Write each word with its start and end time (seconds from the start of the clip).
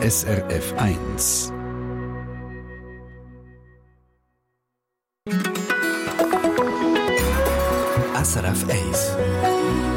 SRF 0.00 0.74
1. 0.76 1.52
SRF 8.22 8.68
1. 8.68 9.16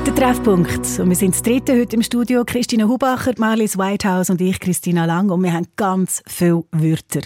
Der 0.07 0.15
Treffpunkt. 0.15 0.99
Und 0.99 1.09
wir 1.09 1.15
sind 1.15 1.35
das 1.35 1.43
dritte 1.43 1.79
heute 1.79 1.95
im 1.95 2.01
Studio. 2.01 2.43
Christina 2.43 2.85
Hubacher, 2.85 3.33
Marlies 3.37 3.77
Whitehouse 3.77 4.31
und 4.31 4.41
ich, 4.41 4.59
Christina 4.59 5.05
Lang. 5.05 5.29
Und 5.29 5.43
wir 5.43 5.53
haben 5.53 5.67
ganz 5.75 6.23
viele 6.25 6.63
Wörter. 6.71 7.21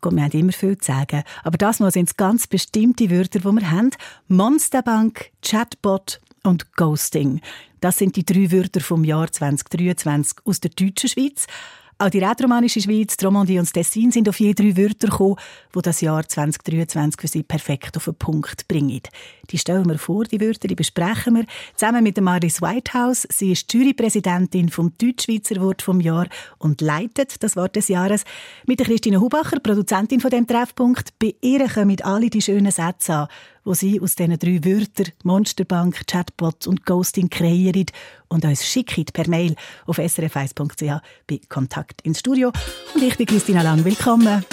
Gut, 0.00 0.14
wir 0.14 0.22
haben 0.22 0.32
immer 0.32 0.52
viel 0.52 0.78
zu 0.78 0.86
sagen. 0.92 1.22
Aber 1.44 1.58
das 1.58 1.76
sind 1.76 2.08
es 2.08 2.16
ganz 2.16 2.46
bestimmte 2.46 3.10
Wörter, 3.10 3.40
die 3.40 3.44
wir 3.44 3.70
haben. 3.70 3.90
Monsterbank, 4.26 5.32
Chatbot 5.42 6.22
und 6.44 6.72
Ghosting. 6.76 7.42
Das 7.82 7.98
sind 7.98 8.16
die 8.16 8.24
drei 8.24 8.50
Wörter 8.50 8.80
vom 8.80 9.04
Jahr 9.04 9.30
2023 9.30 10.38
aus 10.46 10.60
der 10.60 10.70
deutschen 10.70 11.10
Schweiz. 11.10 11.46
Auch 12.00 12.08
die 12.08 12.20
rätoromanische 12.20 12.80
Schweiz, 12.80 13.18
die 13.18 13.26
Romandie 13.26 13.58
und 13.58 13.66
das 13.66 13.72
Tessin 13.74 14.10
sind 14.10 14.26
auf 14.26 14.40
je 14.40 14.54
drei 14.54 14.74
Wörter 14.74 15.08
gekommen, 15.08 15.36
die 15.74 15.82
das 15.82 16.00
Jahr 16.00 16.26
2023 16.26 17.20
für 17.20 17.28
sie 17.28 17.42
perfekt 17.42 17.94
auf 17.98 18.06
den 18.06 18.14
Punkt 18.14 18.66
bringen. 18.68 19.02
Die 19.50 19.58
stellen 19.58 19.86
wir 19.86 19.98
vor, 19.98 20.24
die 20.24 20.40
Wörter, 20.40 20.66
die 20.66 20.76
besprechen 20.76 21.36
wir 21.36 21.44
zusammen 21.76 22.02
mit 22.02 22.18
Maris 22.18 22.62
Whitehouse. 22.62 23.28
Sie 23.30 23.52
ist 23.52 23.70
Jurypräsidentin 23.70 24.70
vom 24.70 24.94
Deutschschweizer 24.96 25.60
Wort 25.60 25.82
vom 25.82 26.00
Jahr 26.00 26.26
und 26.56 26.80
leitet 26.80 27.42
das 27.42 27.54
Wort 27.54 27.76
des 27.76 27.88
Jahres. 27.88 28.24
Mit 28.64 28.78
der 28.78 28.86
Christine 28.86 29.20
Hubacher, 29.20 29.60
Produzentin 29.60 30.20
von 30.20 30.30
dem 30.30 30.46
Treffpunkt. 30.46 31.18
Bei 31.18 31.34
ihr 31.42 31.68
kommen 31.68 32.00
alle 32.00 32.30
die 32.30 32.40
schönen 32.40 32.72
Sätze 32.72 33.14
an, 33.14 33.28
wo 33.70 33.74
sie 33.74 34.00
aus 34.00 34.16
diesen 34.16 34.36
drei 34.36 34.64
Wörtern 34.64 35.12
Monsterbank, 35.22 36.04
Chatbot 36.08 36.66
und 36.66 36.84
Ghosting 36.84 37.30
kreieren 37.30 37.86
und 38.26 38.44
uns 38.44 38.66
schicken 38.66 39.04
per 39.12 39.28
Mail 39.28 39.54
auf 39.86 40.00
srf1.ch 40.00 41.00
bei 41.28 41.40
Kontakt 41.48 42.00
ins 42.02 42.18
Studio. 42.18 42.50
Und 42.96 43.02
ich 43.04 43.16
bin 43.16 43.26
Christina 43.26 43.62
Lang. 43.62 43.84
Willkommen. 43.84 44.44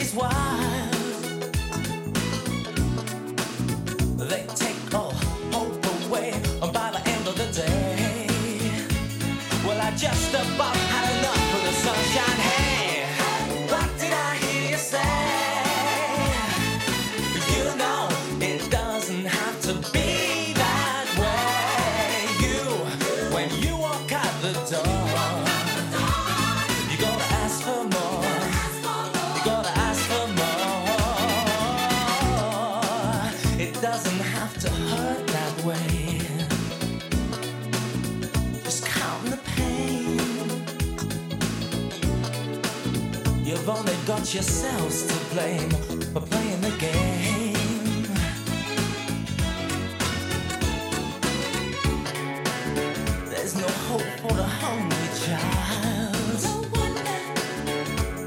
is 0.00 0.14
wild. 0.14 0.32
They 4.16 4.44
take 4.54 4.94
all 4.94 5.12
hope 5.52 5.84
away 6.06 6.32
by 6.60 6.90
the 6.92 7.02
end 7.08 7.26
of 7.28 7.36
the 7.36 7.48
day. 7.52 8.26
Well, 9.64 9.80
I 9.80 9.90
just 9.96 10.34
about 10.34 10.81
yourselves 44.08 45.06
to 45.06 45.14
blame 45.32 45.70
for 46.12 46.20
playing 46.22 46.60
the 46.60 46.70
game. 46.78 47.54
There's 53.30 53.54
no 53.54 53.68
hope 53.88 54.02
for 54.20 54.34
the 54.34 54.42
hungry 54.42 55.08
child 55.24 56.42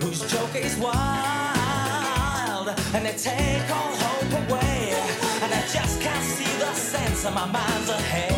whose 0.01 0.21
joke 0.31 0.55
is 0.55 0.77
wild 0.77 2.69
and 2.93 3.05
they 3.05 3.17
take 3.17 3.69
all 3.69 3.95
hope 3.97 4.49
away. 4.49 4.95
And 5.43 5.53
I 5.53 5.61
just 5.73 6.01
can't 6.01 6.23
see 6.23 6.57
the 6.57 6.73
sense 6.73 7.25
of 7.25 7.33
my 7.33 7.45
mind's 7.47 7.89
ahead. 7.89 8.31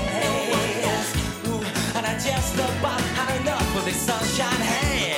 Ooh, 1.48 1.62
and 1.98 2.06
I 2.06 2.14
just 2.14 2.56
about 2.56 3.00
had 3.00 3.42
enough 3.42 3.78
of 3.78 3.86
this 3.86 3.98
sunshine. 3.98 4.62
Hey. 4.62 5.17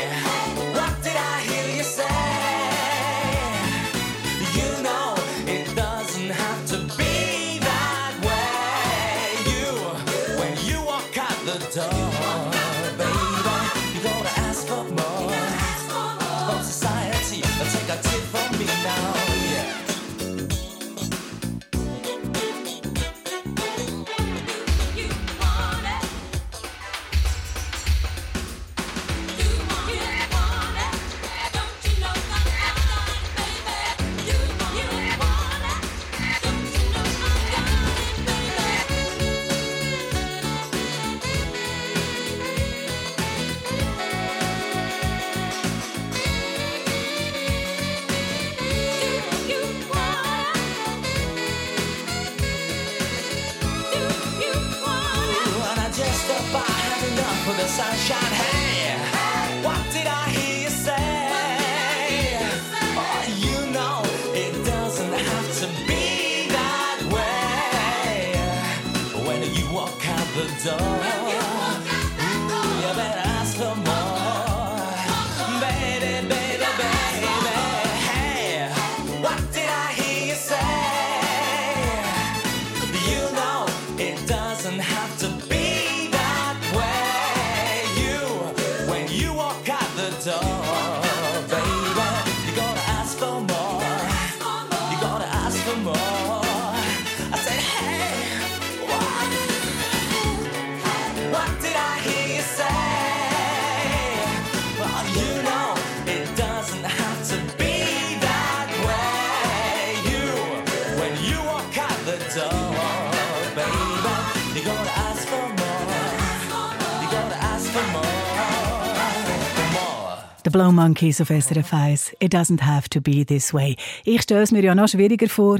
Blow 120.59 120.73
Monkeys 120.73 121.21
auf 121.21 121.29
SRF 121.29 121.73
1. 121.73 122.15
It 122.19 122.33
doesn't 122.33 122.59
have 122.59 122.89
to 122.89 122.99
be 122.99 123.23
this 123.23 123.53
way. 123.53 123.77
Ich 124.03 124.23
stelle 124.23 124.41
es 124.41 124.51
mir 124.51 124.61
ja 124.61 124.75
noch 124.75 124.89
schwieriger 124.89 125.29
vor, 125.29 125.59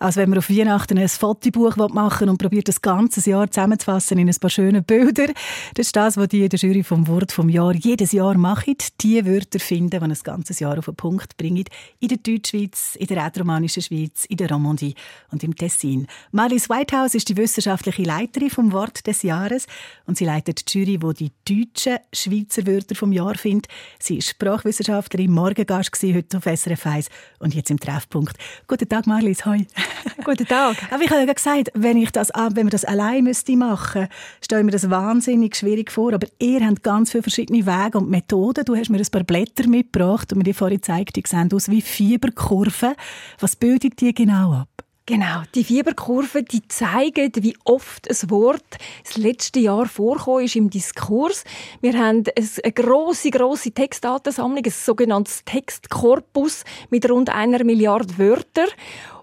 als 0.00 0.16
wenn 0.16 0.30
man 0.30 0.38
auf 0.38 0.50
Weihnachten 0.50 0.98
ein 0.98 1.08
Fotobuch 1.08 1.76
machen 1.76 2.28
und 2.28 2.38
probiert 2.38 2.68
das 2.68 2.80
ganze 2.80 3.28
Jahr 3.28 3.50
zusammenzufassen 3.50 4.18
in 4.18 4.28
ein 4.28 4.36
paar 4.40 4.50
schöne 4.50 4.82
Bilder. 4.82 5.26
Das 5.74 5.86
ist 5.86 5.96
das, 5.96 6.16
was 6.16 6.28
die 6.28 6.42
in 6.42 6.48
der 6.48 6.58
Jury 6.58 6.82
vom 6.82 7.06
Wort 7.06 7.32
vom 7.32 7.48
Jahr 7.50 7.74
jedes 7.74 8.12
Jahr 8.12 8.36
machen. 8.36 8.76
Die 9.02 9.24
Wörter 9.24 9.60
finden, 9.60 9.90
die 9.90 9.98
ein 9.98 10.14
ganzes 10.24 10.58
Jahr 10.58 10.78
auf 10.78 10.86
den 10.86 10.96
Punkt 10.96 11.36
bringen. 11.36 11.64
In 12.00 12.08
der 12.08 12.16
Deutschschweiz, 12.18 12.96
in 12.96 13.06
der 13.06 13.24
rätoromanischen 13.24 13.82
Schweiz, 13.82 14.24
in 14.24 14.38
der 14.38 14.50
Romandie 14.50 14.94
und 15.30 15.44
im 15.44 15.54
Tessin. 15.54 16.06
Marlies 16.32 16.70
Whitehouse 16.70 17.14
ist 17.14 17.28
die 17.28 17.36
wissenschaftliche 17.36 18.02
Leiterin 18.02 18.50
vom 18.50 18.72
Wort 18.72 19.06
des 19.06 19.22
Jahres 19.22 19.66
und 20.06 20.16
sie 20.16 20.24
leitet 20.24 20.72
die 20.72 20.78
Jury, 20.78 20.98
die 20.98 21.30
die 21.46 21.64
deutschen 21.64 21.98
Schweizer 22.12 22.66
Wörter 22.66 22.94
vom 22.94 23.12
Jahr 23.12 23.34
findet. 23.34 23.70
Sie 23.98 24.16
ist 24.16 24.30
Sprachwissenschaftlerin, 24.30 25.30
Morgengast 25.30 25.90
heute 26.02 26.38
auf 26.38 26.44
SRF 26.44 26.86
1 26.86 27.08
und 27.38 27.54
jetzt 27.54 27.70
im 27.70 27.78
Treffpunkt. 27.78 28.36
Guten 28.66 28.88
Tag, 28.88 29.06
Marlies. 29.06 29.44
Hoi. 29.44 29.66
Guten 30.24 30.46
Tag. 30.46 30.76
Aber 30.90 31.02
ich 31.02 31.10
habe 31.10 31.24
ja 31.24 31.32
gesagt, 31.32 31.70
wenn, 31.74 31.96
ich 31.96 32.10
das, 32.10 32.30
wenn 32.30 32.66
wir 32.66 32.70
das 32.70 32.84
allein 32.84 33.24
müsste 33.24 33.56
machen 33.56 34.02
müsste, 34.02 34.14
stelle 34.42 34.60
ich 34.60 34.64
mir 34.66 34.72
das 34.72 34.90
wahnsinnig 34.90 35.56
schwierig 35.56 35.90
vor. 35.90 36.12
Aber 36.12 36.26
ihr 36.38 36.66
habt 36.66 36.82
ganz 36.82 37.10
viele 37.10 37.22
verschiedene 37.22 37.66
Wege 37.66 37.98
und 37.98 38.10
Methoden. 38.10 38.64
Du 38.64 38.76
hast 38.76 38.90
mir 38.90 38.98
ein 38.98 39.06
paar 39.10 39.24
Blätter 39.24 39.66
mitgebracht 39.66 40.32
und 40.32 40.38
mir 40.38 40.44
die 40.44 40.54
vorhin 40.54 40.78
gezeigt, 40.78 41.16
die 41.16 41.22
sehen 41.26 41.50
aus 41.52 41.68
wie 41.70 41.80
Fieberkurven. 41.80 42.94
Was 43.38 43.56
bildet 43.56 44.00
die 44.00 44.14
genau 44.14 44.52
ab? 44.52 44.68
Genau, 45.10 45.42
die 45.56 45.64
Fieberkurven, 45.64 46.44
die 46.44 46.68
zeigen, 46.68 47.32
wie 47.34 47.56
oft 47.64 48.08
ein 48.08 48.30
Wort 48.30 48.62
das 49.02 49.16
letzte 49.16 49.58
Jahr 49.58 49.86
vorkommen 49.86 50.44
ist 50.44 50.54
im 50.54 50.70
Diskurs. 50.70 51.42
Wir 51.80 51.98
haben 51.98 52.22
eine 52.36 52.72
große, 52.72 53.30
große 53.30 53.72
Textdatensammlung, 53.72 54.64
ein 54.64 54.70
sogenanntes 54.70 55.44
Textkorpus 55.44 56.62
mit 56.90 57.10
rund 57.10 57.28
einer 57.28 57.64
Milliarde 57.64 58.18
Wörtern 58.18 58.68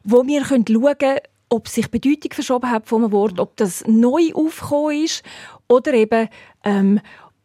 wo 0.07 0.25
wir 0.25 0.43
schauen 0.45 0.65
können, 0.65 1.19
ob 1.49 1.67
sich 1.67 1.87
die 1.87 1.99
Bedeutung 1.99 2.31
verschoben 2.33 2.69
hat 2.69 2.87
von 2.87 3.03
einem 3.03 3.11
Wort, 3.11 3.39
ob 3.39 3.55
das 3.57 3.85
neu 3.87 4.33
aufgekommen 4.33 5.03
ist 5.03 5.23
oder 5.67 5.93
eben 5.93 6.29
ähm, 6.63 6.99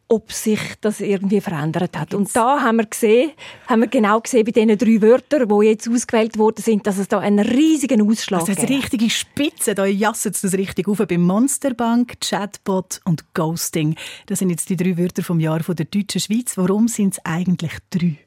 ob 0.09 0.31
sich 0.31 0.59
das 0.81 0.99
irgendwie 0.99 1.41
verändert 1.41 1.97
hat. 1.97 2.13
Und 2.13 2.35
da 2.35 2.61
haben 2.61 2.77
wir 2.77 2.85
gesehen, 2.85 3.31
haben 3.67 3.81
wir 3.81 3.87
genau 3.87 4.19
gesehen 4.19 4.45
bei 4.45 4.51
diesen 4.51 4.77
drei 4.77 5.01
Wörtern, 5.01 5.47
die 5.47 5.65
jetzt 5.65 5.89
ausgewählt 5.89 6.37
worden 6.37 6.61
sind, 6.61 6.85
dass 6.85 6.99
es 6.99 7.07
da 7.07 7.19
einen 7.19 7.39
riesigen 7.39 8.07
Ausschlag 8.07 8.45
gibt. 8.45 8.59
Also 8.59 8.73
richtige 8.73 9.09
Spitze, 9.09 9.73
da 9.73 9.85
jasset 9.85 10.41
das 10.43 10.53
richtig 10.53 10.87
auf 10.87 10.99
bei 10.99 11.17
Monsterbank, 11.17 12.19
Chatbot 12.19 13.01
und 13.05 13.33
Ghosting. 13.33 13.95
Das 14.27 14.39
sind 14.39 14.51
jetzt 14.51 14.69
die 14.69 14.75
drei 14.75 14.97
Wörter 14.97 15.23
vom 15.23 15.39
Jahr 15.39 15.63
von 15.63 15.75
der 15.75 15.85
deutschen 15.85 16.21
Schweiz. 16.21 16.57
Warum 16.57 16.87
sind 16.87 17.13
es 17.13 17.25
eigentlich 17.25 17.73
drei? 17.89 18.17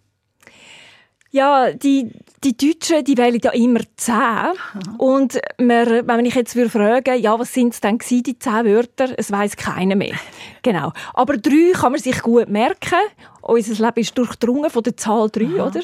Ja, 1.31 1.73
die, 1.73 2.13
die 2.45 2.57
Deutschen, 2.57 3.05
die 3.05 3.17
wählen 3.19 3.41
ja 3.43 3.51
immer 3.53 3.81
zehn. 3.97 4.53
Und 4.99 5.39
wir, 5.59 6.07
wenn 6.07 6.25
ich 6.25 6.35
jetzt 6.35 6.57
würde 6.57 6.71
fragen, 6.71 7.21
ja, 7.21 7.39
was 7.39 7.53
sind 7.53 7.75
es 7.75 7.81
denn 7.81 7.99
gewesen, 7.99 8.23
die 8.23 8.39
zehn 8.39 8.65
Wörter? 8.65 9.15
Es 9.17 9.31
weiß 9.31 9.57
keiner 9.57 9.97
mehr. 9.97 10.15
Genau. 10.63 10.93
Aber 11.15 11.37
drei 11.37 11.71
kann 11.75 11.93
man 11.93 12.01
sich 12.01 12.21
gut 12.23 12.49
merken. 12.49 12.99
Unser 13.41 13.87
Leben 13.87 14.01
ist 14.01 14.19
durchdrungen 14.19 14.69
von 14.69 14.83
der 14.83 14.97
Zahl 14.97 15.31
drei, 15.31 15.45
Aha. 15.45 15.69
oder? 15.69 15.81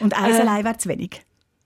Und 0.00 0.18
eins 0.18 0.38
äh, 0.38 0.40
allein 0.40 0.64
wäre 0.64 0.78
zu 0.78 0.88
wenig. 0.88 1.20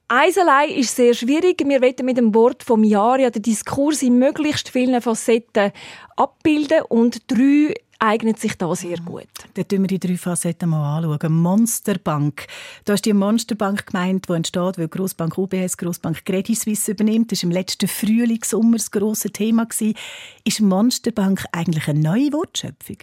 Eins 0.09 0.37
allein 0.37 0.71
ist 0.71 0.97
sehr 0.97 1.15
schwierig. 1.15 1.63
Wir 1.65 1.81
wollen 1.81 1.95
mit 2.03 2.17
dem 2.17 2.35
Wort 2.35 2.65
vom 2.65 2.83
Jahr 2.83 3.21
ja 3.21 3.31
den 3.31 3.43
Diskurs 3.43 4.03
in 4.03 4.19
möglichst 4.19 4.71
vielen 4.71 5.01
Facetten 5.01 5.71
abbilden 6.17 6.83
und 6.89 7.31
drei 7.31 7.75
eignet 8.03 8.39
sich 8.39 8.59
da 8.59 8.75
sehr 8.75 8.99
gut. 8.99 9.29
Dann 9.55 9.65
schauen 9.71 9.83
wir 9.83 9.87
die 9.87 9.99
drei 10.01 10.17
Facetten 10.17 10.71
mal 10.71 10.99
anschauen. 10.99 11.33
Monsterbank. 11.33 12.47
Da 12.85 12.95
ist 12.95 13.07
die 13.07 13.13
Monsterbank 13.13 13.87
gemeint, 13.87 14.29
die 14.29 14.33
entsteht, 14.33 14.79
weil 14.79 14.89
Grossbank 14.89 15.39
UBS 15.39 15.77
Grossbank 15.77 16.25
Credit 16.25 16.59
Suisse 16.59 16.91
übernimmt. 16.91 17.31
Das 17.31 17.43
war 17.43 17.51
im 17.51 17.53
letzten 17.53 17.89
Frühling, 17.89 18.43
Sommer 18.45 18.77
das 18.77 18.91
grosse 18.91 19.31
Thema. 19.31 19.67
Ist 20.45 20.61
Monsterbank 20.61 21.45
eigentlich 21.53 21.89
eine 21.89 22.01
neue 22.01 22.33
Wortschöpfung? 22.33 22.97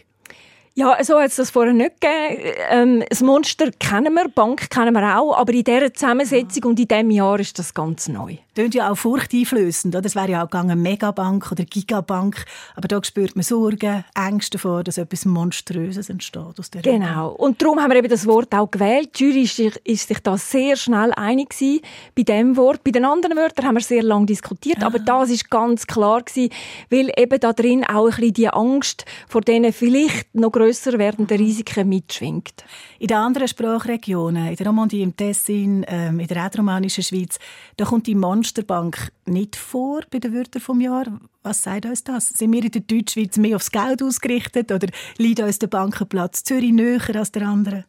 Ja, 0.76 1.04
so 1.04 1.20
hat 1.20 1.30
es 1.30 1.36
das 1.36 1.50
vorher 1.50 1.74
nicht 1.74 2.00
gegeben. 2.00 2.54
Ähm, 2.70 3.04
das 3.10 3.22
Monster 3.22 3.72
kennen 3.72 4.14
wir, 4.14 4.30
Bank 4.30 4.70
kennen 4.70 4.94
wir 4.94 5.18
auch, 5.18 5.38
aber 5.38 5.54
in 5.54 5.64
dieser 5.64 5.94
Zusammensetzung 5.94 6.64
und 6.66 6.80
in 6.80 6.88
diesem 6.88 7.12
Jahr 7.12 7.40
ist 7.40 7.60
das 7.60 7.74
ganz 7.74 8.08
neu. 8.08 8.38
Klingt 8.60 8.76
ja 8.76 8.92
auch 8.92 8.96
furchteinflößend. 8.96 9.96
Oder? 9.96 10.06
Es 10.06 10.16
wäre 10.16 10.32
ja 10.32 10.44
auch 10.44 10.50
gegangen 10.50 10.82
Megabank 10.82 11.50
oder 11.52 11.64
Gigabank. 11.64 12.44
Aber 12.76 12.90
da 12.90 13.02
spürt 13.02 13.36
man 13.38 13.44
Sorgen, 13.44 14.04
Ängste 14.14 14.58
davor, 14.58 14.84
dass 14.84 14.98
etwas 14.98 15.24
Monströses 15.24 16.10
entsteht 16.10 16.60
aus 16.60 16.70
der 16.70 16.82
Genau. 16.82 17.30
Und 17.30 17.62
darum 17.62 17.80
haben 17.80 17.90
wir 17.90 17.98
eben 17.98 18.10
das 18.10 18.28
Wort 18.28 18.54
auch 18.54 18.70
gewählt. 18.70 19.18
Die 19.18 19.26
Jury 19.26 19.44
ist 19.44 19.56
sich, 19.56 19.76
ist 19.86 20.08
sich 20.10 20.20
da 20.20 20.38
sehr 20.38 20.76
schnell 20.76 21.14
einig 21.14 21.52
gewesen 21.52 21.82
bei 22.16 22.24
dem 22.24 22.58
Wort. 22.58 22.84
Bei 22.84 22.92
den 22.92 23.06
anderen 23.06 23.38
Wörtern 23.38 23.66
haben 23.66 23.76
wir 23.76 23.82
sehr 23.82 24.04
lange 24.04 24.26
diskutiert, 24.26 24.84
ah. 24.84 24.88
aber 24.88 25.00
das 25.00 25.30
ist 25.30 25.50
ganz 25.50 25.88
klar 25.88 26.22
gewesen, 26.22 26.52
weil 26.90 27.12
eben 27.16 27.40
da 27.40 27.54
drin 27.54 27.86
auch 27.86 28.06
ein 28.06 28.10
bisschen 28.10 28.34
die 28.34 28.50
Angst 28.50 29.06
vor 29.30 29.40
denen 29.40 29.72
vielleicht 29.72 30.36
noch 30.36 30.52
grösser 30.60 31.00
werdenden 31.00 31.38
Risiken 31.38 31.88
mitschwingt. 31.88 32.66
In 33.00 33.08
den 33.08 33.18
anderen 33.18 33.48
Sprachregionen, 33.48 34.48
in 34.48 34.56
der 34.58 34.68
Romandie, 34.68 35.02
im 35.02 35.16
Tessin, 35.16 35.86
ähm, 35.88 36.20
in 36.20 36.28
der 36.28 36.44
rätoromanischen 36.44 37.04
Schweiz, 37.04 37.40
da 37.78 37.86
kommt 37.86 38.08
die 38.08 38.16
Monsterbank 38.16 39.14
nicht 39.26 39.56
vor 39.56 40.02
bei 40.12 40.20
den 40.20 40.34
Wörtern 40.34 40.62
vom 40.62 40.82
Jahr. 40.82 41.06
Was 41.44 41.64
sagt 41.64 41.86
uns 41.86 42.04
das? 42.04 42.30
Sind 42.30 42.52
wir 42.52 42.64
in 42.64 42.72
der 42.72 42.82
Deutschschweiz 42.82 43.38
mehr 43.38 43.56
aufs 43.56 43.72
Geld 43.72 44.04
ausgerichtet 44.04 44.70
oder 44.72 44.88
liegt 45.18 45.40
uns 45.40 45.60
der 45.60 45.68
Bankenplatz 45.68 46.44
Zürich 46.44 46.74
näher 46.74 47.16
als 47.16 47.32
der 47.32 47.48
andere? 47.48 47.86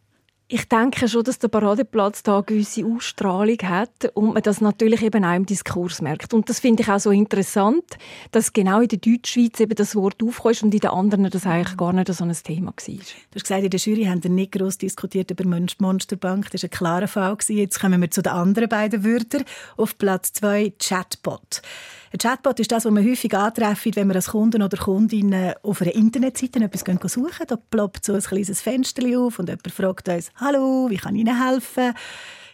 Ich 0.53 0.69
denke 0.69 1.07
schon, 1.09 1.23
dass 1.23 1.39
der 1.39 1.47
Paradeplatz 1.47 2.25
da 2.25 2.41
gewisse 2.41 2.85
Ausstrahlung 2.85 3.59
hat 3.63 4.11
und 4.15 4.35
man 4.35 4.43
das 4.43 4.61
natürlich 4.61 5.01
eben 5.01 5.25
auch 5.25 5.37
im 5.37 5.47
Diskurs 5.47 6.03
merkt. 6.03 6.35
Und 6.35 6.49
das 6.49 6.59
finde 6.59 6.83
ich 6.83 6.89
auch 6.89 6.99
so 6.99 7.13
interessant, 7.13 7.85
dass 8.33 8.53
genau 8.53 8.81
in 8.81 8.89
der 8.89 8.99
Deutschschweiz 8.99 9.61
eben 9.61 9.77
das 9.77 9.95
Wort 9.95 10.21
aufkommt 10.21 10.65
und 10.65 10.75
in 10.75 10.81
den 10.81 10.91
anderen 10.91 11.31
das 11.31 11.47
eigentlich 11.47 11.77
gar 11.77 11.93
nicht 11.93 12.13
so 12.13 12.25
ein 12.25 12.33
Thema 12.33 12.73
war. 12.73 12.95
Du 12.95 13.35
hast 13.37 13.43
gesagt, 13.45 13.63
in 13.63 13.71
der 13.71 13.79
Jury 13.79 14.07
haben 14.07 14.25
wir 14.25 14.31
nicht 14.31 14.51
gross 14.51 14.77
diskutiert 14.77 15.31
über 15.31 15.45
Monsterbank. 15.47 16.51
Das 16.51 16.65
war 16.65 16.69
ein 16.69 16.71
klarer 16.71 17.07
Fall. 17.07 17.37
Jetzt 17.47 17.79
kommen 17.79 18.01
wir 18.01 18.11
zu 18.11 18.21
den 18.21 18.33
anderen 18.33 18.69
beiden 18.69 19.05
Wörtern. 19.05 19.45
Auf 19.77 19.99
Platz 19.99 20.33
zwei 20.33 20.73
Chatbot. 20.81 21.63
Ein 22.13 22.19
Chatbot 22.19 22.59
ist 22.59 22.73
das, 22.73 22.85
was 22.85 22.93
man 22.93 23.09
häufig 23.09 23.33
antreffen, 23.37 23.95
wenn 23.95 24.09
man 24.09 24.17
als 24.17 24.31
Kunden 24.31 24.63
oder 24.63 24.77
Kundin 24.77 25.55
auf 25.63 25.81
einer 25.81 25.95
Internetseite 25.95 26.59
etwas 26.59 27.13
suchen 27.13 27.47
Da 27.47 27.57
ploppt 27.57 28.05
so 28.05 28.15
ein 28.15 28.21
kleines 28.21 28.61
Fenster 28.61 29.03
auf 29.17 29.39
und 29.39 29.49
jemand 29.49 29.71
fragt 29.71 30.09
uns, 30.09 30.33
«Hallo, 30.35 30.91
wie 30.91 30.97
kann 30.97 31.15
ich 31.15 31.21
Ihnen 31.21 31.41
helfen?» 31.41 31.95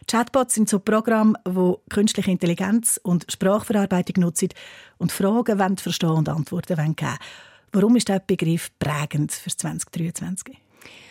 Chatbots 0.05 0.53
sind 0.53 0.69
so 0.69 0.77
Programme, 0.77 1.33
wo 1.43 1.81
künstliche 1.89 2.29
Intelligenz 2.29 2.99
und 3.01 3.25
Sprachverarbeitung 3.31 4.23
nutzen 4.23 4.49
und 4.99 5.11
Fragen 5.11 5.77
verstehen 5.77 6.11
und 6.11 6.29
Antworten 6.29 6.75
geben 6.75 6.95
wollen. 7.01 7.17
Warum 7.71 7.95
ist 7.95 8.07
dieser 8.07 8.19
Begriff 8.19 8.69
prägend 8.77 9.31
für 9.31 9.49
2023? 9.49 10.66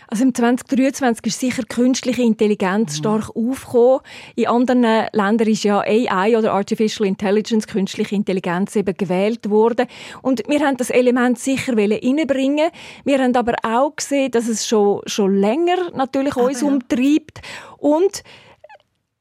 Also 0.08 0.24
im 0.24 0.34
2023 0.34 1.26
ist 1.26 1.40
sicher 1.40 1.62
künstliche 1.64 2.22
Intelligenz 2.22 2.94
mhm. 2.94 2.98
stark 2.98 3.36
aufgekommen. 3.36 4.00
In 4.36 4.48
anderen 4.48 4.82
Ländern 5.12 5.48
ist 5.48 5.64
ja 5.64 5.80
AI 5.80 6.36
oder 6.36 6.52
Artificial 6.52 7.06
Intelligence, 7.06 7.66
künstliche 7.66 8.14
Intelligenz 8.14 8.76
eben 8.76 8.96
gewählt 8.96 9.50
worden. 9.50 9.86
Und 10.22 10.42
wir 10.48 10.60
haben 10.60 10.76
das 10.76 10.90
Element 10.90 11.38
sicher 11.38 11.76
reinbringen. 11.76 12.70
Wir 13.04 13.18
haben 13.18 13.34
aber 13.34 13.54
auch 13.62 13.96
gesehen, 13.96 14.30
dass 14.30 14.48
es 14.48 14.66
schon, 14.66 15.00
schon 15.06 15.36
länger 15.36 15.90
natürlich 15.94 16.36
aber 16.36 16.46
uns 16.46 16.60
ja. 16.60 16.68
umtreibt. 16.68 17.40
Und 17.78 18.22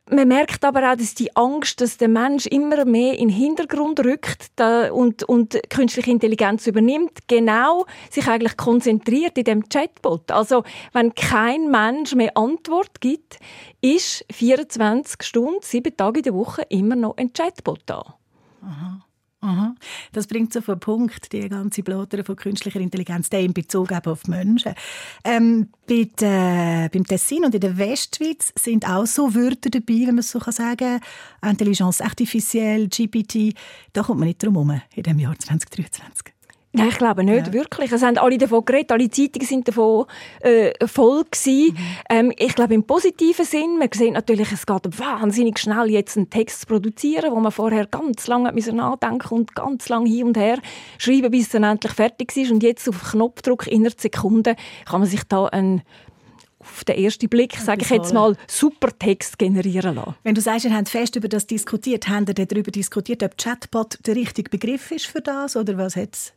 man 0.09 0.27
merkt 0.27 0.63
aber 0.63 0.91
auch, 0.91 0.95
dass 0.95 1.15
die 1.15 1.35
Angst, 1.35 1.81
dass 1.81 1.97
der 1.97 2.07
Mensch 2.07 2.45
immer 2.45 2.85
mehr 2.85 3.13
in 3.13 3.29
den 3.29 3.37
Hintergrund 3.37 3.99
rückt 4.01 4.51
und, 4.91 5.23
und 5.23 5.59
künstliche 5.69 6.11
Intelligenz 6.11 6.67
übernimmt, 6.67 7.27
genau 7.27 7.85
sich 8.11 8.27
eigentlich 8.27 8.55
konzentriert 8.55 9.37
in 9.37 9.45
dem 9.45 9.69
Chatbot. 9.69 10.31
Also 10.31 10.63
wenn 10.93 11.15
kein 11.15 11.71
Mensch 11.71 12.13
mehr 12.13 12.37
Antwort 12.37 13.01
gibt, 13.01 13.39
ist 13.81 14.25
24 14.31 15.23
Stunden, 15.23 15.59
sieben 15.61 15.95
Tage 15.97 16.19
in 16.19 16.23
der 16.23 16.33
Woche 16.33 16.63
immer 16.69 16.95
noch 16.95 17.17
ein 17.17 17.33
Chatbot 17.33 17.81
da. 17.85 18.15
Aha. 18.61 19.04
Aha. 19.45 19.75
Das 20.11 20.25
bringt 20.25 20.51
so 20.51 20.59
auf 20.59 20.79
Punkt, 20.79 21.31
die 21.31 21.47
ganze 21.47 21.83
Blotere 21.83 22.23
von 22.23 22.35
künstlicher 22.35 22.79
Intelligenz, 22.79 23.29
der 23.29 23.41
in 23.41 23.53
Bezug 23.53 23.91
auf 23.91 24.23
die 24.23 24.31
Menschen. 24.31 24.73
Ähm, 25.23 25.69
bei 25.87 26.09
de, 26.19 26.89
beim 26.89 27.05
Tessin 27.05 27.45
und 27.45 27.53
in 27.53 27.61
der 27.61 27.77
Westschweiz 27.77 28.51
sind 28.57 28.89
auch 28.89 29.05
so 29.05 29.35
Wörter 29.35 29.69
dabei, 29.69 30.07
wenn 30.07 30.15
man 30.15 30.19
es 30.19 30.31
so 30.31 30.39
sagen 30.39 30.99
kann. 31.41 31.51
Intelligence 31.51 32.01
artificielle, 32.01 32.87
GPT. 32.87 33.55
Da 33.93 34.01
kommt 34.01 34.19
man 34.19 34.29
nicht 34.29 34.41
drum 34.41 34.55
herum 34.55 34.81
in 34.95 35.03
dem 35.03 35.19
Jahr 35.19 35.37
2023. 35.37 36.34
Nein, 36.75 36.89
ich 36.89 36.97
glaube 36.97 37.23
nicht, 37.23 37.47
ja. 37.47 37.53
wirklich. 37.53 37.91
Es 37.91 38.03
haben 38.03 38.17
alle 38.17 38.37
davon 38.37 38.65
geredet, 38.65 38.91
alle 38.91 39.09
Zeitungen 39.09 39.47
sind 39.47 39.67
davon 39.67 40.05
äh, 40.41 40.73
voll 40.85 41.23
gewesen. 41.23 41.73
Mhm. 41.73 41.77
Ähm, 42.09 42.33
ich 42.37 42.53
glaube 42.53 42.73
im 42.73 42.83
positiven 42.83 43.45
Sinn. 43.45 43.77
Man 43.79 43.89
sieht 43.93 44.13
natürlich, 44.13 44.51
es 44.51 44.65
geht 44.65 44.99
wahnsinnig 44.99 45.57
schnell, 45.57 45.89
jetzt 45.89 46.17
einen 46.17 46.29
Text 46.29 46.61
zu 46.61 46.67
produzieren, 46.67 47.31
wo 47.31 47.39
man 47.39 47.51
vorher 47.51 47.85
ganz 47.87 48.27
lange 48.27 48.51
nachdenken 48.51 49.33
und 49.33 49.55
ganz 49.55 49.87
lange 49.87 50.09
hin 50.09 50.27
und 50.27 50.37
her 50.37 50.59
schreiben, 50.97 51.31
bis 51.31 51.43
es 51.43 51.49
dann 51.49 51.63
endlich 51.63 51.93
fertig 51.93 52.35
ist. 52.35 52.51
Und 52.51 52.61
jetzt 52.61 52.89
auf 52.89 53.11
Knopfdruck 53.11 53.67
innerhalb 53.67 53.99
Sekunden 53.99 54.55
kann 54.85 54.99
man 54.99 55.09
sich 55.09 55.23
da 55.23 55.45
einen 55.45 55.81
auf 56.59 56.83
den 56.83 56.97
ersten 56.97 57.29
Blick, 57.29 57.55
sage 57.57 57.83
ich 57.83 57.89
jetzt 57.89 58.13
mal, 58.13 58.35
super 58.47 58.89
Text 58.97 59.37
generieren 59.37 59.95
lassen. 59.95 60.15
Wenn 60.23 60.35
du 60.35 60.41
sagst, 60.41 60.65
ihr 60.65 60.75
habt 60.75 60.89
fest 60.89 61.15
über 61.15 61.27
das 61.27 61.45
diskutiert, 61.45 62.09
habt 62.09 62.37
ihr 62.37 62.45
darüber 62.45 62.71
diskutiert, 62.71 63.21
ob 63.23 63.37
Chatbot 63.37 63.99
der 64.05 64.15
richtige 64.15 64.49
Begriff 64.49 64.91
ist 64.91 65.05
für 65.05 65.21
das 65.21 65.55
oder 65.55 65.77
was 65.77 65.95
hat 65.95 66.33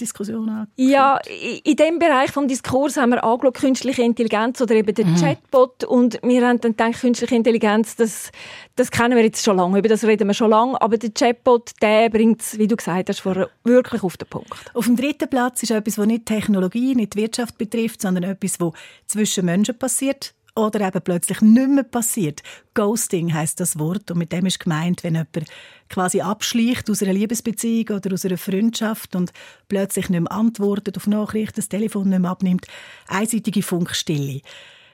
Diskussion 0.00 0.48
angeführt? 0.48 0.72
Ja, 0.76 1.18
in 1.64 1.76
dem 1.76 1.98
Bereich 1.98 2.32
des 2.32 2.46
Diskurs 2.46 2.96
haben 2.96 3.10
wir 3.10 3.24
angeschaut, 3.24 3.54
künstliche 3.54 4.02
Intelligenz 4.02 4.60
oder 4.60 4.74
eben 4.74 4.94
den 4.94 5.12
mhm. 5.12 5.16
Chatbot 5.16 5.84
und 5.84 6.18
wir 6.22 6.46
haben 6.46 6.60
dann 6.60 6.72
gedacht, 6.72 7.00
künstliche 7.00 7.34
Intelligenz, 7.34 7.96
das, 7.96 8.30
das 8.76 8.90
kennen 8.90 9.16
wir 9.16 9.24
jetzt 9.24 9.44
schon 9.44 9.56
lange, 9.56 9.78
über 9.78 9.88
das 9.88 10.04
reden 10.04 10.26
wir 10.26 10.34
schon 10.34 10.50
lange, 10.50 10.80
aber 10.80 10.96
der 10.96 11.10
Chatbot, 11.10 11.72
der 11.82 12.08
bringt 12.10 12.40
es, 12.40 12.58
wie 12.58 12.66
du 12.66 12.76
gesagt 12.76 13.08
hast, 13.08 13.20
vorher 13.20 13.50
wirklich 13.64 14.02
auf 14.02 14.16
den 14.16 14.28
Punkt. 14.28 14.70
Auf 14.74 14.86
dem 14.86 14.96
dritten 14.96 15.28
Platz 15.28 15.62
ist 15.62 15.70
etwas, 15.70 15.98
was 15.98 16.06
nicht 16.06 16.26
Technologie, 16.26 16.94
nicht 16.94 17.16
Wirtschaft 17.16 17.58
betrifft, 17.58 18.02
sondern 18.02 18.24
etwas, 18.24 18.60
was 18.60 18.72
zwischen 19.06 19.44
Menschen 19.44 19.78
passiert, 19.78 20.34
oder 20.58 20.86
eben 20.86 21.00
plötzlich 21.02 21.40
nicht 21.40 21.68
mehr 21.68 21.84
passiert. 21.84 22.42
Ghosting 22.74 23.32
heißt 23.32 23.60
das 23.60 23.78
Wort 23.78 24.10
und 24.10 24.18
mit 24.18 24.32
dem 24.32 24.46
ist 24.46 24.60
gemeint, 24.60 25.04
wenn 25.04 25.14
jemand 25.14 25.44
quasi 25.88 26.20
abschleicht 26.20 26.90
aus 26.90 27.02
einer 27.02 27.12
Liebesbeziehung 27.12 27.96
oder 27.96 28.12
aus 28.12 28.24
einer 28.24 28.38
Freundschaft 28.38 29.14
und 29.14 29.32
plötzlich 29.68 30.10
nicht 30.10 30.20
mehr 30.20 30.32
antwortet 30.32 30.96
auf 30.96 31.06
Nachrichten, 31.06 31.56
das 31.56 31.68
Telefon 31.68 32.08
nicht 32.08 32.18
mehr 32.18 32.30
abnimmt. 32.30 32.66
Einseitige 33.06 33.62
Funkstille. 33.62 34.40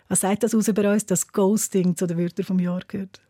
Was 0.09 0.21
sagt 0.21 0.43
das 0.43 0.55
aus 0.55 0.69
über 0.69 0.93
uns, 0.93 1.07
dass 1.07 1.33
Ghosting 1.33 1.97
zu 1.97 2.07
den 2.07 2.19
Wörtern 2.19 2.45
vom 2.45 2.59
Jahr 2.59 2.83
gehört? 2.87 3.21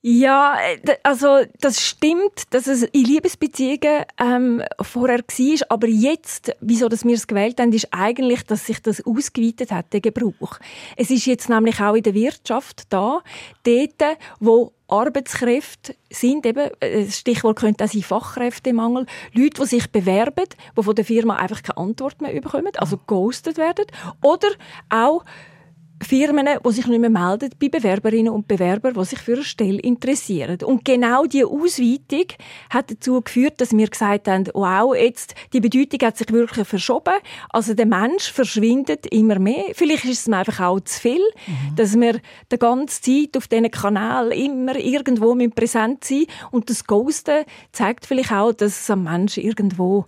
Ja, 0.00 0.56
äh, 0.60 0.96
also 1.02 1.40
das 1.60 1.84
stimmt, 1.84 2.44
dass 2.50 2.68
es 2.68 2.84
in 2.84 3.04
Liebesbeziehungen 3.04 4.04
ähm, 4.20 4.62
vorher 4.80 5.18
war, 5.18 5.66
aber 5.70 5.88
jetzt, 5.88 6.52
wieso 6.60 6.88
dass 6.88 7.04
wir 7.04 7.14
es 7.14 7.26
gewählt 7.26 7.58
haben, 7.58 7.72
ist 7.72 7.88
eigentlich, 7.90 8.44
dass 8.44 8.66
sich 8.66 8.80
das 8.80 9.04
ausgeweitet 9.04 9.72
hat, 9.72 9.92
der 9.92 10.00
Gebrauch. 10.00 10.60
Es 10.96 11.10
ist 11.10 11.26
jetzt 11.26 11.48
nämlich 11.48 11.80
auch 11.80 11.94
in 11.94 12.04
der 12.04 12.14
Wirtschaft 12.14 12.84
da, 12.90 13.22
dort, 13.64 14.18
wo 14.38 14.72
Arbeitskräfte 14.86 15.96
sind, 16.10 16.46
eben, 16.46 16.70
äh, 16.78 17.10
Stichwort 17.10 17.58
könnte 17.58 17.84
auch 17.84 17.88
sein 17.88 18.02
Fachkräftemangel, 18.02 19.06
Leute, 19.34 19.62
die 19.62 19.66
sich 19.66 19.90
bewerben, 19.90 20.46
die 20.76 20.82
von 20.82 20.94
der 20.94 21.04
Firma 21.04 21.36
einfach 21.36 21.62
keine 21.64 21.76
Antwort 21.76 22.22
mehr 22.22 22.40
bekommen, 22.40 22.70
also 22.76 22.98
ghostet 22.98 23.58
werden, 23.58 23.86
oder 24.22 24.48
auch 24.90 25.24
Firmen, 26.06 26.46
die 26.64 26.72
sich 26.72 26.86
nicht 26.86 27.00
mehr 27.00 27.10
melden 27.10 27.50
bei 27.60 27.68
Bewerberinnen 27.68 28.32
und 28.32 28.46
Bewerbern, 28.46 28.94
die 28.94 29.04
sich 29.04 29.18
für 29.18 29.34
eine 29.34 29.44
Stelle 29.44 29.80
interessieren. 29.80 30.58
Und 30.64 30.84
genau 30.84 31.24
diese 31.24 31.46
Ausweitung 31.46 32.26
hat 32.70 32.90
dazu 32.90 33.20
geführt, 33.20 33.60
dass 33.60 33.76
wir 33.76 33.88
gesagt 33.88 34.28
haben, 34.28 34.48
wow, 34.54 34.94
jetzt, 34.94 35.34
die 35.52 35.60
Bedeutung 35.60 36.06
hat 36.06 36.16
sich 36.16 36.32
wirklich 36.32 36.66
verschoben. 36.66 37.14
Also 37.50 37.74
der 37.74 37.86
Mensch 37.86 38.30
verschwindet 38.30 39.06
immer 39.06 39.38
mehr. 39.38 39.64
Vielleicht 39.74 40.04
ist 40.04 40.20
es 40.20 40.28
mir 40.28 40.38
einfach 40.38 40.60
auch 40.60 40.80
zu 40.80 41.00
viel, 41.00 41.20
mhm. 41.46 41.76
dass 41.76 41.98
wir 41.98 42.20
die 42.52 42.58
ganze 42.58 43.00
Zeit 43.02 43.36
auf 43.36 43.48
diesen 43.48 43.70
Kanal 43.70 44.32
immer 44.32 44.76
irgendwo 44.76 45.34
präsent 45.50 46.04
sein 46.04 46.26
Und 46.50 46.70
das 46.70 46.84
Ghosten 46.86 47.44
zeigt 47.72 48.06
vielleicht 48.06 48.32
auch, 48.32 48.52
dass 48.52 48.88
ein 48.90 49.02
Mensch 49.02 49.38
irgendwo, 49.38 50.06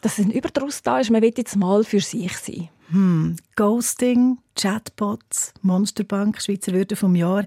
dass 0.00 0.18
ein 0.18 0.30
Überdruss 0.30 0.82
da 0.82 0.98
ist. 0.98 1.10
Man 1.10 1.22
will 1.22 1.32
jetzt 1.36 1.56
mal 1.56 1.84
für 1.84 2.00
sich 2.00 2.36
sein. 2.36 2.68
Hm. 2.90 3.36
Ghosting, 3.56 4.38
Chatbots, 4.56 5.52
Monsterbank, 5.62 6.40
Schweizer 6.40 6.72
Wörter 6.72 6.96
vom 6.96 7.16
Jahr. 7.16 7.44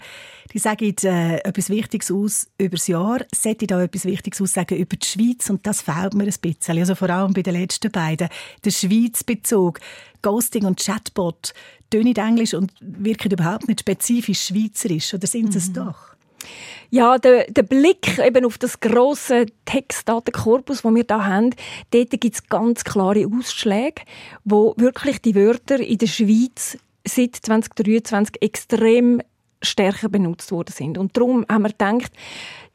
Die 0.53 0.59
sagen 0.59 0.95
äh, 1.03 1.37
etwas 1.37 1.69
Wichtiges 1.69 2.11
aus 2.11 2.47
über 2.57 2.77
das 2.77 2.87
Jahr. 2.87 3.19
Sollte 3.33 3.67
da 3.67 3.81
etwas 3.81 4.05
Wichtiges 4.05 4.41
aussagen 4.41 4.77
über 4.77 4.95
die 4.95 5.05
Schweiz? 5.05 5.49
Und 5.49 5.65
das 5.65 5.81
fehlt 5.81 6.13
mir 6.15 6.23
ein 6.23 6.33
bisschen. 6.41 6.77
Also 6.77 6.95
vor 6.95 7.09
allem 7.09 7.33
bei 7.33 7.43
den 7.43 7.53
letzten 7.53 7.91
beiden. 7.91 8.29
Der 8.63 8.71
Schweizbezug. 8.71 9.79
Ghosting 10.21 10.65
und 10.65 10.79
Chatbot. 10.79 11.53
Tönen 11.89 12.15
Englisch 12.15 12.53
und 12.53 12.73
wirken 12.81 13.31
überhaupt 13.31 13.67
nicht 13.67 13.81
spezifisch 13.81 14.47
schweizerisch. 14.47 15.13
Oder 15.13 15.27
sind 15.27 15.53
sie 15.53 15.59
mhm. 15.59 15.63
es 15.63 15.73
doch? 15.73 16.16
Ja, 16.89 17.17
der, 17.17 17.51
der 17.51 17.63
Blick 17.63 18.17
eben 18.19 18.45
auf 18.45 18.57
das 18.57 18.79
große 18.79 19.47
Textdatenkorpus, 19.65 20.83
das 20.83 20.95
wir 20.95 21.03
da 21.03 21.25
haben, 21.25 21.53
dort 21.91 22.11
gibt 22.11 22.35
es 22.35 22.47
ganz 22.47 22.83
klare 22.83 23.27
Ausschläge, 23.27 24.03
wo 24.45 24.73
wirklich 24.77 25.21
die 25.21 25.35
Wörter 25.35 25.79
in 25.79 25.97
der 25.97 26.07
Schweiz 26.07 26.77
seit 27.05 27.35
2023 27.35 28.41
extrem 28.41 29.21
stärker 29.61 30.09
benutzt 30.09 30.51
worden 30.51 30.73
sind. 30.73 30.97
Und 30.97 31.17
darum 31.17 31.45
haben 31.49 31.63
wir 31.63 31.69
gedacht, 31.69 32.11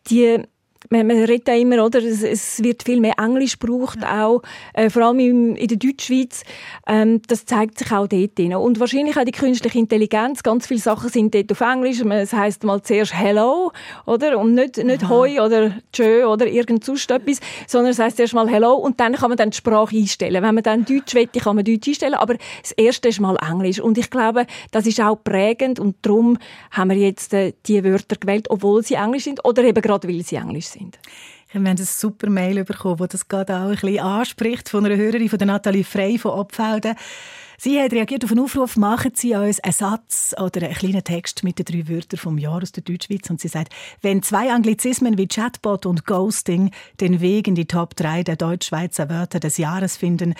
die 0.08 0.42
man, 0.90 1.06
man 1.06 1.18
redet 1.24 1.48
ja 1.48 1.54
immer, 1.54 1.84
oder? 1.84 1.98
Es, 1.98 2.22
es, 2.22 2.62
wird 2.62 2.82
viel 2.82 3.00
mehr 3.00 3.14
Englisch 3.18 3.58
gebraucht, 3.58 3.98
ja. 4.02 4.26
auch, 4.26 4.42
äh, 4.74 4.90
vor 4.90 5.02
allem 5.02 5.18
in, 5.20 5.56
in 5.56 5.68
der 5.68 5.76
Deutschschweiz. 5.76 6.42
Ähm, 6.86 7.20
das 7.26 7.44
zeigt 7.44 7.78
sich 7.78 7.90
auch 7.92 8.06
dort 8.06 8.38
drin. 8.38 8.54
Und 8.54 8.80
wahrscheinlich 8.80 9.16
auch 9.16 9.24
die 9.24 9.32
künstliche 9.32 9.78
Intelligenz. 9.78 10.42
Ganz 10.42 10.66
viele 10.66 10.80
Sachen 10.80 11.08
sind 11.08 11.34
dort 11.34 11.50
auf 11.52 11.60
Englisch. 11.60 12.00
Es 12.00 12.32
heisst 12.32 12.64
mal 12.64 12.82
zuerst 12.82 13.14
Hello, 13.14 13.72
oder? 14.06 14.38
Und 14.38 14.54
nicht, 14.54 14.76
nicht 14.78 15.08
Hoi 15.08 15.40
oder 15.40 15.72
Tschö 15.92 16.24
oder 16.24 16.46
irgend 16.46 16.84
sonst 16.84 17.10
etwas, 17.10 17.40
sondern 17.66 17.92
es 17.92 17.98
heisst 17.98 18.20
erst 18.20 18.34
mal 18.34 18.48
Hello 18.48 18.74
und 18.74 19.00
dann 19.00 19.14
kann 19.14 19.30
man 19.30 19.36
dann 19.36 19.50
die 19.50 19.56
Sprache 19.56 19.96
einstellen. 19.96 20.42
Wenn 20.42 20.54
man 20.54 20.62
dann 20.62 20.84
Deutsch 20.84 21.14
will, 21.14 21.26
kann 21.26 21.56
man 21.56 21.64
Deutsch 21.64 21.88
einstellen, 21.88 22.14
aber 22.14 22.36
das 22.62 22.72
erste 22.72 23.08
ist 23.08 23.20
mal 23.20 23.36
Englisch. 23.36 23.80
Und 23.80 23.98
ich 23.98 24.10
glaube, 24.10 24.46
das 24.70 24.86
ist 24.86 25.00
auch 25.00 25.16
prägend 25.16 25.78
und 25.80 25.96
darum 26.02 26.38
haben 26.70 26.90
wir 26.90 26.96
jetzt 26.96 27.34
äh, 27.34 27.52
die 27.66 27.82
Wörter 27.84 28.16
gewählt, 28.16 28.50
obwohl 28.50 28.82
sie 28.82 28.94
Englisch 28.94 29.24
sind 29.24 29.44
oder 29.44 29.64
eben 29.64 29.80
gerade 29.80 30.08
weil 30.08 30.22
sie 30.22 30.36
Englisch 30.36 30.66
sind 30.66 30.71
sind. 30.72 30.98
Wir 31.50 31.60
haben 31.60 31.66
ein 31.66 31.76
super 31.76 32.30
Mail 32.30 32.64
bekommen, 32.64 32.96
das 32.98 33.08
das 33.08 33.28
gerade 33.28 33.54
auch 33.54 33.68
ein 33.68 33.76
bisschen 33.76 34.00
anspricht, 34.00 34.68
von 34.68 34.86
einer 34.86 34.96
Hörerin 34.96 35.28
von 35.28 35.38
der 35.38 35.46
Nathalie 35.46 35.84
Frey 35.84 36.18
von 36.18 36.32
Obfelden. 36.32 36.94
Sie 37.58 37.80
hat 37.80 37.92
reagiert 37.92 38.24
auf 38.24 38.32
einen 38.32 38.40
Aufruf, 38.40 38.76
machen 38.76 39.12
Sie 39.14 39.36
uns 39.36 39.60
einen 39.60 39.72
Satz 39.72 40.34
oder 40.36 40.62
einen 40.62 40.74
kleinen 40.74 41.04
Text 41.04 41.44
mit 41.44 41.60
den 41.60 41.64
drei 41.64 41.88
Wörtern 41.88 42.18
vom 42.18 42.36
Jahr 42.36 42.60
aus 42.60 42.72
der 42.72 42.82
Deutschschweiz. 42.82 43.30
Und 43.30 43.40
sie 43.40 43.46
sagt, 43.46 43.72
wenn 44.00 44.22
zwei 44.22 44.50
Anglizismen 44.50 45.16
wie 45.16 45.28
Chatbot 45.28 45.86
und 45.86 46.04
Ghosting 46.04 46.72
den 47.00 47.20
Weg 47.20 47.46
in 47.46 47.54
die 47.54 47.66
Top 47.66 47.94
3 47.94 48.24
der 48.24 48.34
deutsch-schweizer 48.34 49.08
Wörter 49.08 49.38
des 49.38 49.58
Jahres 49.58 49.96
finden, 49.96 50.34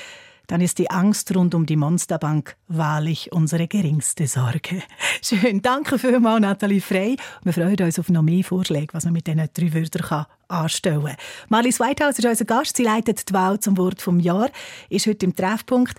dann 0.52 0.61
ist 0.61 0.76
die 0.76 0.90
Angst 0.90 1.35
rund 1.35 1.54
um 1.54 1.64
die 1.64 1.76
Monsterbank 1.76 2.59
wahrlich 2.68 3.32
unsere 3.32 3.66
geringste 3.66 4.26
Sorge. 4.26 4.82
Schön, 5.23 5.62
danke 5.62 5.99
vielmals, 5.99 6.42
Nathalie 6.42 6.82
Frey. 6.82 7.16
Wir 7.42 7.54
freuen 7.54 7.80
uns 7.80 7.99
auf 7.99 8.11
noch 8.11 8.21
mehr 8.21 8.44
Vorschläge, 8.44 8.92
was 8.92 9.04
man 9.04 9.14
mit 9.14 9.26
diesen 9.26 9.49
drei 9.54 9.73
Wörtern 9.73 10.26
anstellen 10.49 11.04
kann. 11.06 11.16
Marlies 11.49 11.80
Whitehouse 11.80 12.18
ist 12.18 12.26
unser 12.26 12.44
Gast. 12.44 12.76
Sie 12.76 12.82
leitet 12.82 13.30
die 13.30 13.32
Wahl 13.32 13.61
zum 13.61 13.78
Wort 13.78 14.02
vom 14.02 14.21
Jahr, 14.21 14.50
ist 14.90 15.06
heute 15.06 15.25
im 15.25 15.35
Treffpunkt. 15.35 15.99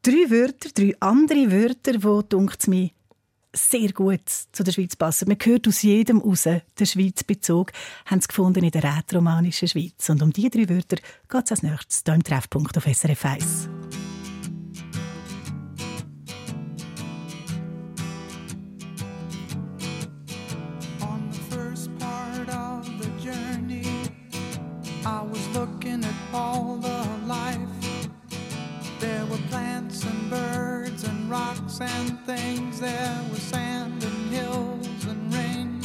Drei 0.00 0.30
Wörter, 0.30 0.70
drei 0.74 0.94
andere 1.00 1.52
Wörter, 1.52 1.92
die, 1.92 2.28
denkt 2.30 2.66
mir, 2.66 2.88
sehr 3.54 3.92
gut 3.92 4.28
zu 4.52 4.62
der 4.62 4.72
Schweiz 4.72 4.96
passen. 4.96 5.28
Man 5.28 5.38
hört 5.42 5.66
aus 5.68 5.82
jedem 5.82 6.18
raus, 6.18 6.42
der 6.42 6.84
Schweizbezug, 6.84 7.72
haben 8.06 8.20
sie 8.20 8.28
gefunden 8.28 8.64
in 8.64 8.70
der 8.70 8.84
rätoromanischen 8.84 9.68
Schweiz. 9.68 10.08
Und 10.08 10.22
um 10.22 10.32
diese 10.32 10.50
drei 10.50 10.68
Wörter 10.68 10.96
geht 11.28 11.44
es 11.44 11.50
als 11.50 11.62
nächstes 11.62 12.02
hier 12.04 12.14
im 12.14 12.22
Treffpunkt 12.22 12.76
auf 12.76 12.84
SRF 12.84 13.24
1. 13.24 13.68
I 25.06 25.20
was 25.20 25.46
looking 25.54 26.02
at 26.02 26.14
all 26.32 26.78
the 26.78 27.26
life. 27.26 27.58
There 29.00 29.26
were 29.26 29.36
plants 29.50 30.02
and 30.06 30.30
birds 30.30 30.63
rocks 31.78 31.92
and 31.92 32.20
things. 32.20 32.80
There 32.80 33.20
was 33.30 33.42
sand 33.42 34.02
and 34.04 34.32
hills 34.32 35.04
and 35.06 35.34
rain. 35.34 35.80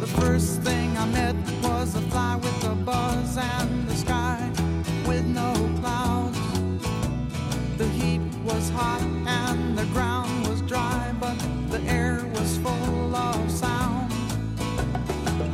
The 0.00 0.06
first 0.06 0.62
thing 0.62 0.96
I 0.96 1.06
met 1.06 1.36
was 1.62 1.94
a 1.94 2.00
fly 2.02 2.36
with 2.36 2.64
a 2.64 2.74
buzz 2.74 3.36
and 3.36 3.88
the 3.88 3.94
sky 3.94 4.50
with 5.06 5.24
no 5.24 5.52
clouds. 5.80 6.38
The 7.78 7.86
heat 7.88 8.20
was 8.44 8.70
hot 8.70 9.02
and 9.02 9.78
the 9.78 9.86
ground 9.86 10.46
was 10.48 10.62
dry, 10.62 11.14
but 11.20 11.38
the 11.70 11.80
air 11.82 12.24
was 12.34 12.58
full 12.58 13.14
of 13.14 13.50
sound. 13.50 14.12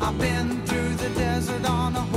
I've 0.01 0.19
been 0.19 0.65
through 0.67 0.95
the 0.97 1.11
desert 1.11 1.69
on 1.69 1.97
a 1.97 2.10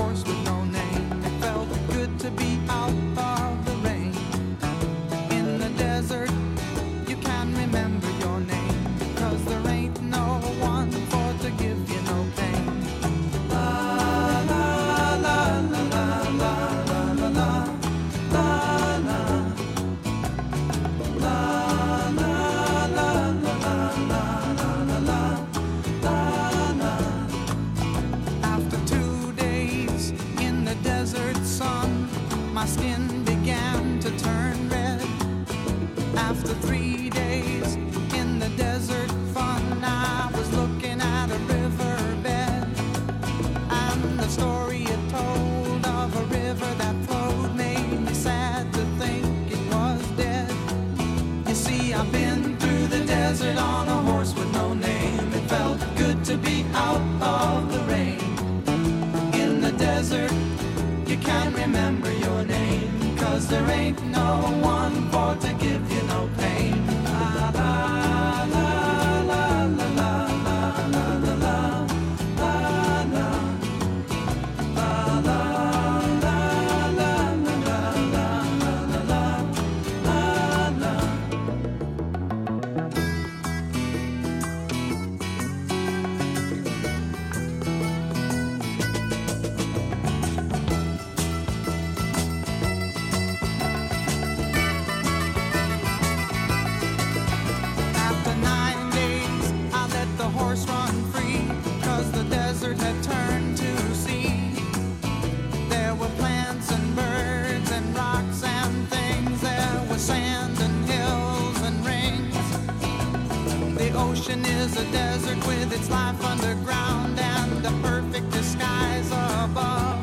is 114.74 114.80
a 114.80 114.92
desert 114.92 115.48
with 115.48 115.72
its 115.72 115.90
life 115.90 116.24
underground 116.24 117.20
and 117.20 117.64
the 117.64 117.72
perfect 117.88 118.30
disguise 118.32 119.08
above. 119.08 120.00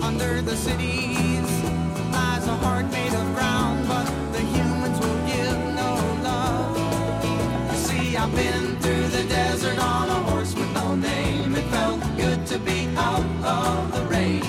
Under 0.00 0.42
the 0.42 0.56
cities 0.56 1.50
lies 2.10 2.46
a 2.46 2.56
heart 2.64 2.90
made 2.90 3.14
of 3.14 3.26
ground, 3.34 3.86
but 3.86 4.06
the 4.32 4.40
humans 4.40 4.98
will 5.00 5.20
give 5.26 5.58
no 5.82 5.90
love. 6.28 6.76
You 7.70 7.78
see, 7.86 8.16
I've 8.16 8.34
been 8.34 8.76
through 8.80 9.06
the 9.08 9.24
desert 9.28 9.78
on 9.78 10.08
a 10.08 10.20
horse 10.30 10.54
with 10.54 10.72
no 10.74 10.96
name. 10.96 11.54
It 11.54 11.66
felt 11.76 12.00
good 12.16 12.46
to 12.46 12.58
be 12.58 12.88
out 12.96 13.26
of 13.44 13.92
the 13.94 14.02
rain. 14.06 14.42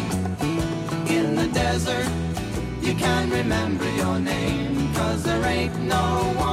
In 1.07 1.35
the 1.35 1.47
desert, 1.47 2.09
you 2.81 2.95
can 2.95 3.29
remember 3.29 3.89
your 3.91 4.19
name, 4.19 4.93
cause 4.95 5.23
there 5.23 5.45
ain't 5.45 5.77
no 5.79 6.33
one. 6.37 6.50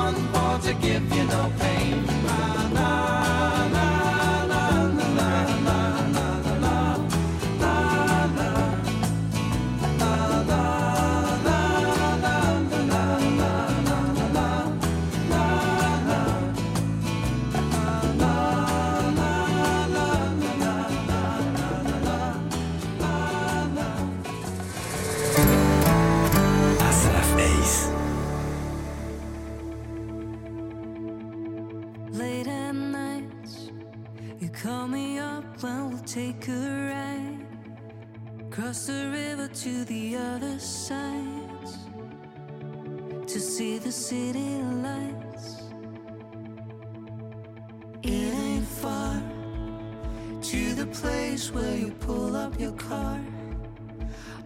place 51.01 51.53
where 51.53 51.77
you 51.77 51.93
pull 52.01 52.35
up 52.35 52.59
your 52.59 52.73
car 52.73 53.21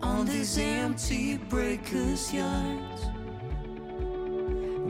on 0.02 0.26
these 0.26 0.58
empty 0.58 1.38
breakers' 1.48 2.32
yards 2.32 3.02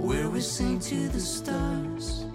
where 0.03 0.29
we 0.29 0.40
sing 0.40 0.81
to 0.81 1.09
the 1.09 1.20
stars. 1.20 2.32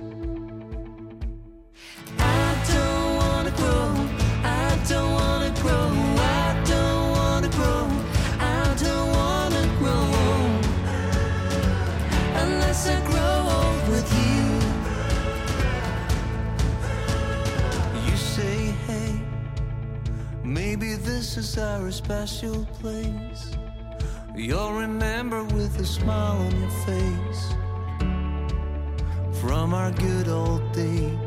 a 21.88 21.92
special 21.92 22.66
place. 22.82 23.56
You'll 24.36 24.74
remember 24.74 25.46
with 25.46 25.80
a 25.80 25.86
smile 25.86 26.38
on 26.38 26.60
your 26.60 26.70
face 26.86 27.54
from 29.40 29.74
our 29.74 29.92
good 29.92 30.28
old 30.28 30.70
days. 30.74 31.27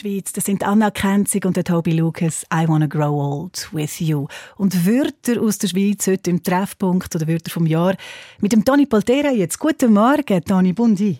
Schweiz. 0.00 0.32
Das 0.32 0.44
sind 0.44 0.62
Anna 0.62 0.90
Kenzig 0.90 1.44
und 1.44 1.56
der 1.56 1.64
Toby 1.64 1.92
Lucas. 1.92 2.44
I 2.52 2.66
wanna 2.66 2.86
grow 2.86 3.12
old 3.12 3.68
with 3.72 4.00
you. 4.00 4.26
Und 4.56 4.86
Wörter 4.86 5.42
aus 5.42 5.58
der 5.58 5.68
Schweiz 5.68 6.06
heute 6.06 6.30
im 6.30 6.42
Treffpunkt 6.42 7.14
oder 7.14 7.28
Wörter 7.28 7.50
vom 7.50 7.66
Jahr 7.66 7.96
mit 8.40 8.52
dem 8.52 8.64
Toni 8.64 8.86
Poltera 8.86 9.30
jetzt. 9.30 9.58
Guten 9.58 9.92
Morgen, 9.92 10.42
Toni 10.42 10.72
Bundi. 10.72 11.18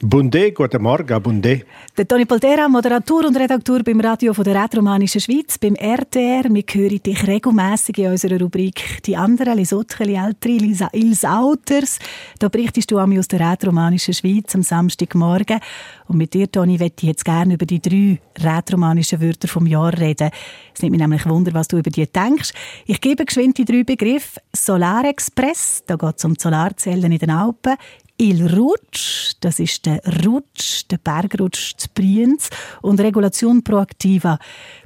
Bunde, 0.00 0.52
guten 0.52 0.82
Morgen, 0.82 1.22
Bunde. 1.22 1.62
Der 1.96 2.06
Toni 2.08 2.24
Poltera, 2.24 2.68
Moderator 2.68 3.24
und 3.24 3.36
Redakteur 3.36 3.82
beim 3.84 4.00
Radio 4.00 4.34
von 4.34 4.44
der 4.44 4.60
Rätoromanischen 4.60 5.20
Schweiz, 5.20 5.58
beim 5.58 5.74
RTR. 5.76 6.44
Wir 6.52 6.64
hören 6.68 7.02
dich 7.02 7.26
regelmässig 7.26 7.98
in 7.98 8.10
unserer 8.10 8.40
Rubrik 8.40 9.02
«Die 9.04 9.16
anderen, 9.16 9.56
les 9.56 9.72
autres, 9.72 10.06
les 10.06 10.18
ältere, 10.18 10.88
ils 10.92 11.24
Auters». 11.24 11.98
Da 12.38 12.48
berichtest 12.48 12.90
du 12.90 12.98
aus 12.98 13.28
der 13.28 13.52
Rätoromanischen 13.52 14.12
Schweiz 14.12 14.54
am 14.56 14.62
Samstagmorgen. 14.62 15.60
Und 16.08 16.18
mit 16.18 16.34
dir, 16.34 16.50
Toni, 16.50 16.78
möchte 16.78 17.06
ich 17.06 17.08
jetzt 17.08 17.24
gerne 17.24 17.54
über 17.54 17.66
die 17.66 17.80
drei 17.80 18.20
rätoromanischen 18.38 19.20
Wörter 19.20 19.48
vom 19.48 19.66
Jahr 19.66 19.96
reden. 19.96 20.30
Es 20.74 20.82
nimmt 20.82 20.92
mich 20.92 21.00
nämlich 21.00 21.26
Wunder, 21.26 21.54
was 21.54 21.68
du 21.68 21.78
über 21.78 21.90
die 21.90 22.06
denkst. 22.06 22.52
Ich 22.86 23.00
gebe 23.00 23.24
geschwind 23.24 23.56
die 23.58 23.64
drei 23.64 23.84
Begriffe. 23.84 24.40
Solarexpress, 24.52 25.84
da 25.86 25.96
geht 25.96 26.18
es 26.18 26.24
um 26.24 26.34
Solarzellen 26.36 27.12
in 27.12 27.18
den 27.18 27.30
Alpen. 27.30 27.76
Il 28.18 28.46
Rutsch, 28.56 29.34
das 29.40 29.58
ist 29.60 29.84
der 29.84 30.00
Rutsch, 30.24 30.84
der 30.90 30.96
Bergrutsch 30.96 31.74
zu 31.76 31.88
Brienz 31.92 32.48
und 32.80 32.98
Regulation 32.98 33.62
Proaktiva, 33.62 34.38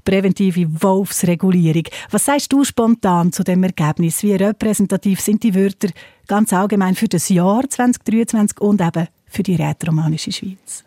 präventive 0.05 0.67
Wolfsregulierung. 0.83 1.85
Was 2.11 2.25
sagst 2.25 2.53
du 2.53 2.65
spontan 2.65 3.31
zu 3.31 3.45
dem 3.45 3.63
Ergebnis? 3.63 4.25
Wie 4.25 4.35
repräsentativ 4.35 5.21
sind 5.21 5.45
die 5.45 5.55
Wörter 5.55 5.91
ganz 6.27 6.53
allgemein 6.53 6.97
für 6.97 7.07
das 7.07 7.29
Jahr 7.29 7.63
2023 7.69 8.61
und 8.61 8.81
eben 8.81 9.07
für 9.27 9.45
die 9.45 9.55
rätoromanische 9.55 10.33
Schweiz? 10.33 10.83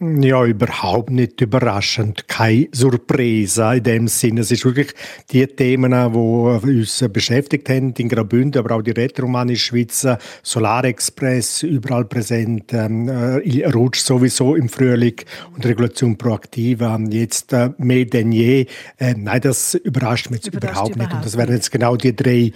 Ja, 0.00 0.44
überhaupt 0.44 1.10
nicht 1.10 1.40
überraschend. 1.40 2.28
Keine 2.28 2.68
Surprise 2.72 3.60
in 3.74 3.82
dem 3.82 4.06
Sinne. 4.06 4.42
Es 4.42 4.52
ist 4.52 4.64
wirklich 4.64 4.94
die 5.32 5.44
Themen, 5.44 5.90
die 5.90 6.78
uns 6.78 7.04
beschäftigt 7.12 7.68
haben 7.68 7.92
in 7.98 8.08
Graubünden, 8.08 8.60
aber 8.60 8.76
auch 8.76 8.82
die 8.82 8.92
Retromanische 8.92 9.66
Schweiz, 9.66 10.06
Solarexpress, 10.44 11.64
überall 11.64 12.04
präsent, 12.04 12.72
ähm, 12.74 13.08
äh, 13.08 13.66
Rutsch 13.66 13.98
sowieso 13.98 14.54
im 14.54 14.68
Frühling 14.68 15.16
und 15.56 15.66
Regulation 15.66 16.16
proaktiv. 16.16 16.80
Jetzt 17.10 17.52
äh, 17.52 17.70
mehr 17.78 18.04
denn 18.04 18.30
je. 18.30 18.66
Äh, 18.98 19.14
nein, 19.16 19.40
das 19.40 19.74
überrascht 19.74 20.30
mich 20.30 20.44
jetzt 20.44 20.54
überrascht 20.54 20.76
überhaupt, 20.76 20.94
überhaupt 20.94 21.12
nicht. 21.12 21.16
Und 21.16 21.26
das 21.26 21.36
wären 21.36 21.54
jetzt 21.54 21.72
genau 21.72 21.96
die 21.96 22.14
drei 22.14 22.52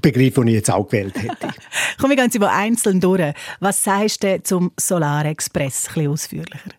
Begriff, 0.00 0.34
den 0.34 0.48
ich 0.48 0.54
jetzt 0.54 0.70
auch 0.70 0.86
gewählt 0.86 1.14
hätte. 1.20 1.48
Komm, 2.00 2.10
wir 2.10 2.16
gehen 2.16 2.30
sie 2.30 2.38
mal 2.38 2.50
einzeln 2.50 3.00
durch. 3.00 3.34
Was 3.60 3.82
sagst 3.82 4.22
du 4.22 4.42
zum 4.42 4.72
Solarexpress? 4.78 5.88
Ein 5.88 5.94
bisschen 5.94 6.10
ausführlicher. 6.10 6.70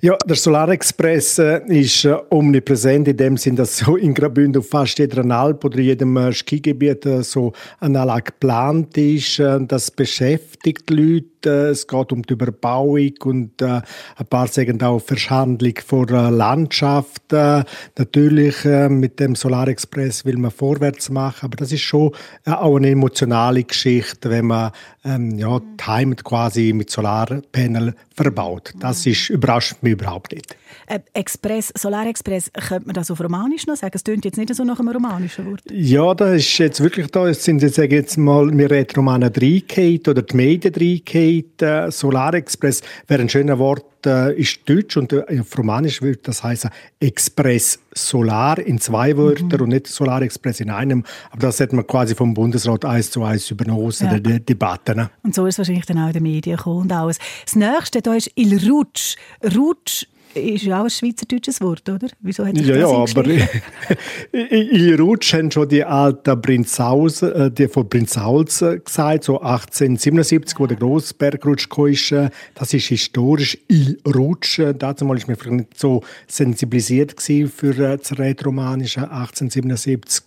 Ja, 0.00 0.16
der 0.26 0.36
Solarexpress 0.36 1.38
äh, 1.38 1.60
ist 1.68 2.04
äh, 2.04 2.16
omnipräsent 2.30 3.08
in 3.08 3.16
dem 3.16 3.36
Sinn, 3.36 3.56
dass 3.56 3.76
so 3.78 3.96
in 3.96 4.14
Graubünden 4.14 4.60
auf 4.60 4.68
fast 4.68 4.98
jeder 4.98 5.24
Alp 5.30 5.64
oder 5.64 5.78
jedem 5.78 6.16
äh, 6.16 6.32
Skigebiet 6.32 7.06
so 7.22 7.52
eine 7.80 8.00
Anlage 8.00 8.32
geplant 8.32 8.96
ist. 8.96 9.38
Das 9.38 9.90
beschäftigt 9.90 10.90
Leute. 10.90 11.26
Äh, 11.46 11.70
es 11.70 11.86
geht 11.86 12.12
um 12.12 12.22
die 12.22 12.32
Überbauung 12.32 13.14
und 13.24 13.62
ein 13.62 13.82
paar 14.30 14.48
sagen 14.48 14.82
auch 14.82 15.00
Verschandlung 15.00 15.74
von 15.84 16.06
der 16.06 16.30
Landschaft. 16.30 17.32
Natürlich 17.32 18.64
mit 18.64 19.20
dem 19.20 19.34
Solarexpress 19.34 20.24
will 20.24 20.36
man 20.36 20.50
vorwärts 20.50 21.10
machen, 21.10 21.46
aber 21.46 21.56
das 21.56 21.72
ist 21.72 21.82
schon 21.82 22.12
auch 22.44 22.76
eine 22.76 22.90
emotionale 22.90 23.64
Geschichte, 23.64 24.30
wenn 24.30 24.46
man 24.46 24.72
ähm, 25.04 25.38
ja, 25.38 25.60
timet 25.76 26.24
quasi 26.24 26.72
mit 26.72 26.90
Solarpanel 26.90 27.94
verbaut. 28.14 28.72
Das 28.80 29.06
ist 29.06 29.30
überraschend 29.30 29.58
überrascht 29.58 29.82
mich 29.82 29.92
überhaupt 29.92 30.32
nicht. 30.32 30.56
Äh, 30.86 31.00
Express, 31.14 31.72
Solarexpress, 31.76 32.50
könnte 32.52 32.86
man 32.86 32.94
das 32.94 33.10
auf 33.10 33.20
Romanisch 33.20 33.66
noch 33.66 33.76
sagen? 33.76 33.92
Es 33.94 34.04
klingt 34.04 34.24
jetzt 34.24 34.38
nicht 34.38 34.54
so 34.54 34.64
nach 34.64 34.78
einem 34.78 34.88
romanischen 34.88 35.46
Wort. 35.46 35.62
Ja, 35.70 36.14
das 36.14 36.36
ist 36.36 36.58
jetzt 36.58 36.82
wirklich 36.82 37.08
da. 37.08 37.28
Es 37.28 37.44
sind 37.44 37.62
jetzt, 37.62 37.76
sage 37.76 37.96
jetzt 37.96 38.16
mal, 38.16 38.56
wir 38.56 38.70
reden 38.70 38.94
Romanen 38.96 39.32
3 39.32 40.00
oder 40.08 40.22
die 40.22 40.36
Medien 40.36 40.72
3 40.72 41.44
äh, 41.66 41.90
Solarexpress 41.90 42.82
wäre 43.06 43.22
ein 43.22 43.28
schönes 43.28 43.58
Wort 43.58 43.84
äh, 44.06 44.34
ist 44.34 44.68
Deutsch 44.68 44.96
und 44.96 45.12
äh, 45.12 45.40
auf 45.40 45.56
Romanisch 45.56 46.02
würde 46.02 46.20
das 46.22 46.42
heißen 46.42 46.70
Express 47.00 47.78
Solar 47.92 48.58
in 48.58 48.78
zwei 48.78 49.16
Wörtern 49.16 49.48
mhm. 49.48 49.60
und 49.62 49.68
nicht 49.70 49.86
Solar 49.86 50.22
Express 50.22 50.60
in 50.60 50.70
einem. 50.70 51.04
Aber 51.30 51.42
das 51.42 51.60
hat 51.60 51.72
man 51.72 51.86
quasi 51.86 52.14
vom 52.14 52.34
Bundesrat 52.34 52.84
eins 52.84 53.10
zu 53.10 53.22
eins 53.22 53.50
übernommen, 53.50 53.92
ja. 53.98 54.18
der 54.18 54.40
Debatte. 54.40 54.94
Ne? 54.94 55.10
Und 55.22 55.34
so 55.34 55.46
ist 55.46 55.54
es 55.54 55.58
wahrscheinlich 55.58 55.86
dann 55.86 55.98
auch 55.98 56.08
in 56.08 56.12
den 56.14 56.22
Medien 56.22 56.56
gekommen 56.56 56.82
und 56.82 56.92
alles. 56.92 57.18
Das 57.44 57.56
nächste 57.56 58.02
da 58.02 58.14
ist 58.14 58.30
Il 58.36 58.70
Rutsch. 58.70 59.16
Rutsch 59.56 60.06
ist 60.34 60.64
ja 60.64 60.80
auch 60.80 60.84
ein 60.84 60.90
schweizerdeutsches 60.90 61.60
Wort, 61.60 61.88
oder? 61.88 62.08
Wieso 62.20 62.46
hat 62.46 62.56
ja, 62.58 62.76
ja, 62.76 62.86
aber 62.86 63.24
in 64.32 65.00
Rutsch 65.00 65.32
haben 65.34 65.50
schon 65.50 65.68
die 65.68 65.84
alten 65.84 66.40
Prinzhaus, 66.40 67.22
äh, 67.22 67.50
die 67.50 67.68
von 67.68 67.88
Prinzhauls 67.88 68.58
gesagt, 68.84 69.24
so 69.24 69.40
1877, 69.40 70.58
wo 70.58 70.66
der 70.66 70.76
Grossbergrutsch 70.76 71.68
kam. 71.68 72.30
Das 72.54 72.74
ist 72.74 72.86
historisch 72.86 73.58
Il 73.68 73.98
Rutsch. 74.06 74.60
Dazu 74.78 75.08
war 75.08 75.16
ich 75.16 75.26
mir 75.26 75.36
nicht 75.50 75.78
so 75.78 76.02
sensibilisiert 76.26 77.14
für 77.20 77.78
äh, 77.78 77.96
das 77.96 78.18
Rätoromanische 78.18 79.10
1877 79.10 80.24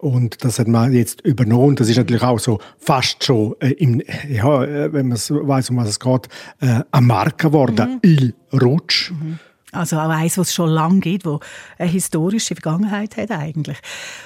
und 0.00 0.44
das 0.44 0.58
hat 0.58 0.68
man 0.68 0.92
jetzt 0.92 1.20
übernommen. 1.22 1.76
Das 1.76 1.88
ist 1.88 1.96
natürlich 1.96 2.22
auch 2.22 2.38
so 2.38 2.58
fast 2.78 3.22
schon 3.22 3.54
im, 3.60 4.02
ja, 4.28 4.92
wenn 4.92 5.08
man 5.08 5.18
weiß, 5.18 5.70
um 5.70 5.76
was 5.76 5.88
es 5.88 6.00
geht, 6.00 6.28
äh, 6.60 6.80
eine 6.90 7.06
Marke 7.06 7.48
geworden. 7.48 7.94
Mhm. 7.94 7.98
Il 8.02 8.34
Rutsch. 8.52 9.10
Mhm. 9.10 9.38
Also 9.72 9.96
auch 9.98 10.08
eins, 10.08 10.36
was 10.36 10.48
es 10.48 10.54
schon 10.54 10.70
lange 10.70 11.00
gibt, 11.00 11.24
wo 11.24 11.38
eine 11.78 11.88
historische 11.88 12.54
Vergangenheit 12.54 13.16
hat 13.16 13.30
eigentlich. 13.30 13.78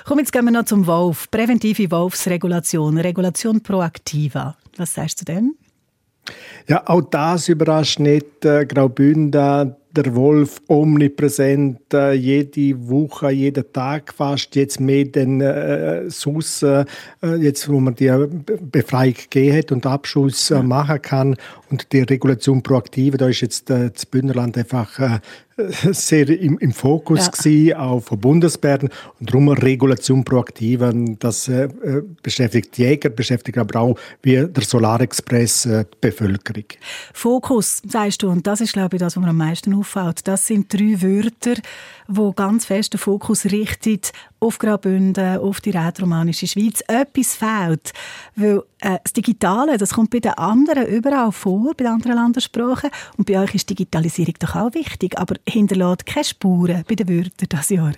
Komm, 0.06 0.18
jetzt 0.18 0.32
gehen 0.32 0.44
wir 0.44 0.52
noch 0.52 0.64
zum 0.64 0.86
Wolf. 0.86 1.30
Präventive 1.30 1.90
Wolfsregulation, 1.90 2.96
Regulation 2.96 3.60
proaktiva. 3.62 4.56
Was 4.76 4.94
sagst 4.94 5.20
du 5.20 5.24
dem? 5.26 5.54
Ja, 6.66 6.82
auch 6.86 7.02
das 7.02 7.48
überrascht 7.48 7.98
nicht. 7.98 8.44
Äh, 8.44 8.64
Graubünden 8.64 9.74
der 9.96 10.14
Wolf 10.14 10.60
omnipräsent, 10.66 11.92
äh, 11.92 12.12
jede 12.12 12.88
Woche, 12.88 13.30
jeden 13.30 13.64
Tag 13.72 14.12
fast, 14.12 14.56
jetzt 14.56 14.80
mehr 14.80 15.04
denn 15.04 15.40
äh, 15.40 16.10
sonst, 16.10 16.62
äh, 16.62 16.84
jetzt 17.38 17.68
wo 17.68 17.80
man 17.80 17.94
die 17.94 18.10
Befreiung 18.60 19.14
gegeben 19.14 19.56
hat 19.56 19.72
und 19.72 19.86
Abschuss 19.86 20.50
äh, 20.50 20.62
machen 20.62 21.00
kann 21.00 21.36
und 21.70 21.92
die 21.92 22.02
Regulation 22.02 22.62
proaktive, 22.62 23.16
da 23.16 23.28
ist 23.28 23.40
jetzt 23.40 23.70
äh, 23.70 23.90
das 23.90 24.06
Bündnerland 24.06 24.58
einfach 24.58 24.98
äh, 24.98 25.20
sehr 25.56 26.28
im, 26.28 26.58
im 26.58 26.72
Fokus 26.72 27.26
ja. 27.26 27.28
gewesen, 27.28 27.74
auch 27.74 28.00
von 28.00 28.18
Bundesbehörden 28.18 28.88
und 29.20 29.30
darum 29.30 29.48
Regulation 29.48 30.24
proaktive, 30.24 30.92
das 31.18 31.48
äh, 31.48 31.68
beschäftigt 32.22 32.76
Jäger, 32.78 33.10
beschäftigt 33.10 33.58
aber 33.58 33.80
auch 33.80 33.98
wie 34.22 34.46
der 34.46 34.64
Solarexpress 34.64 35.66
äh, 35.66 35.84
die 35.84 35.96
Bevölkerung. 36.00 36.64
Fokus, 37.12 37.82
sagst 37.86 38.22
du, 38.22 38.30
und 38.30 38.46
das 38.46 38.60
ist 38.60 38.72
glaube 38.72 38.96
ich 38.96 39.00
das, 39.00 39.16
was 39.16 39.22
mir 39.22 39.30
am 39.30 39.36
meisten 39.36 39.74
auffällt. 39.74 40.26
Das 40.26 40.46
sind 40.46 40.72
drei 40.72 41.00
Wörter, 41.00 41.60
wo 42.08 42.32
ganz 42.32 42.66
fest 42.66 42.92
den 42.92 42.98
Fokus 42.98 43.46
richtet 43.46 44.12
auf 44.40 44.58
Graubünden, 44.58 45.38
auf 45.38 45.60
die 45.60 45.70
rätoromanische 45.70 46.46
Schweiz. 46.46 46.82
Etwas 46.86 47.34
fehlt, 47.34 47.92
weil 48.36 48.62
äh, 48.80 48.98
das 49.02 49.12
Digitale, 49.12 49.78
das 49.78 49.94
kommt 49.94 50.10
bei 50.10 50.20
den 50.20 50.32
anderen 50.32 50.86
überall 50.86 51.32
vor, 51.32 51.74
bei 51.76 51.84
den 51.84 51.92
anderen 51.92 52.14
Landessprachen. 52.14 52.90
Und 53.16 53.26
bei 53.26 53.38
euch 53.38 53.54
ist 53.54 53.70
Digitalisierung 53.70 54.34
doch 54.38 54.56
auch 54.56 54.74
wichtig, 54.74 55.18
aber 55.18 55.36
hinterlässt 55.48 56.06
keine 56.06 56.24
Spuren 56.24 56.84
bei 56.88 56.94
den 56.94 57.08
Wörtern 57.08 57.48
dieses 57.50 57.70
Jahr 57.70 57.92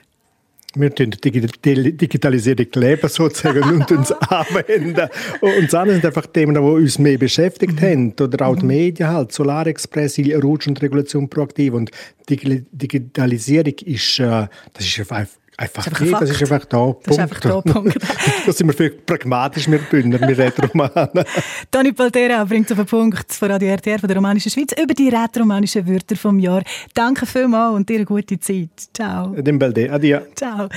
wir 0.77 0.95
tun 0.95 1.11
die 1.11 1.97
Digitalisierung 1.97 2.67
leben 2.75 3.09
sozusagen 3.09 3.63
und 3.63 3.91
uns 3.91 4.13
anwenden. 4.13 5.09
Und 5.41 5.65
das 5.65 5.75
andere 5.75 5.97
sind 5.97 6.07
einfach 6.07 6.27
Themen, 6.27 6.55
die 6.55 6.61
uns 6.61 6.99
mehr 6.99 7.19
beschäftigt 7.19 7.81
mhm. 7.81 7.87
haben. 7.87 8.15
Oder 8.21 8.47
auch 8.47 8.57
die 8.57 8.63
mhm. 8.63 8.69
Medien 8.69 9.09
halt, 9.09 9.33
Solarexpress, 9.33 10.19
Rutsch 10.43 10.67
und 10.69 10.81
Regulation 10.83 11.29
proaktiv. 11.29 11.73
Und 11.73 11.91
Digitalisierung 12.29 13.75
ist, 13.85 14.19
äh, 14.19 14.47
das 14.75 14.85
ist 14.85 14.99
einfach 15.01 15.27
Einfach 15.59 15.89
das 15.89 16.01
ist, 16.03 16.13
das 16.13 16.31
ist 16.31 16.43
einfach 16.43 16.67
da. 16.67 16.95
Das 17.03 17.17
ist 17.17 17.23
einfach 17.23 17.41
da, 17.41 17.61
Punkt. 17.63 17.97
da 18.47 18.53
sind 18.53 18.67
wir 18.67 18.75
viel 18.75 18.91
pragmatisch, 18.91 19.71
wir 19.71 19.79
Bündner, 19.79 20.21
wir 20.21 20.37
Rätoromanen. 20.37 21.25
Toni 21.71 21.93
Paltera 21.93 22.45
bringt 22.45 22.71
auf 22.71 22.77
den 22.77 22.87
Punkt 22.87 23.33
von 23.33 23.51
Radio 23.51 23.69
RTR 23.71 23.99
von 23.99 24.09
der 24.09 24.17
Romanischen 24.19 24.51
Schweiz 24.51 24.73
über 24.79 24.93
die 24.93 25.09
rätoromanischen 25.09 25.89
Wörter 25.89 26.15
vom 26.17 26.39
Jahr. 26.39 26.63
Danke 26.93 27.25
vielmals 27.25 27.75
und 27.75 27.89
dir 27.89 27.97
eine 27.97 28.05
gute 28.05 28.39
Zeit. 28.39 28.69
Ciao. 28.93 29.29
Dem 29.29 29.59
Belde. 29.59 29.91
Adia. 29.91 30.23
Ciao. 30.35 30.69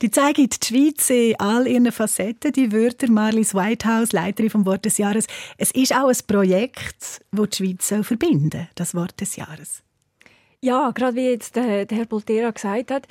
Die 0.00 0.10
zeigen 0.10 0.48
die 0.48 0.66
Schweiz 0.66 1.10
in 1.10 1.34
all 1.40 1.66
ihren 1.66 1.90
Facetten, 1.90 2.52
die 2.52 2.70
Wörter. 2.70 3.10
Marlies 3.10 3.54
Whitehouse, 3.54 4.12
Leiterin 4.12 4.50
vom 4.50 4.64
Wort 4.66 4.84
des 4.84 4.98
Jahres. 4.98 5.26
Es 5.56 5.72
ist 5.72 5.92
auch 5.92 6.08
ein 6.08 6.16
Projekt, 6.28 7.22
das 7.32 7.48
die 7.50 7.56
Schweiz 7.56 8.06
verbinden 8.06 8.50
soll, 8.50 8.68
das 8.76 8.94
Wort 8.94 9.20
des 9.20 9.34
Jahres. 9.34 9.82
Ja, 10.60 10.90
gerade 10.90 11.16
wie 11.16 11.28
jetzt 11.30 11.54
der, 11.56 11.86
der 11.86 11.98
Herr 11.98 12.06
Poltera 12.06 12.50
gesagt 12.50 12.90
hat, 12.90 13.06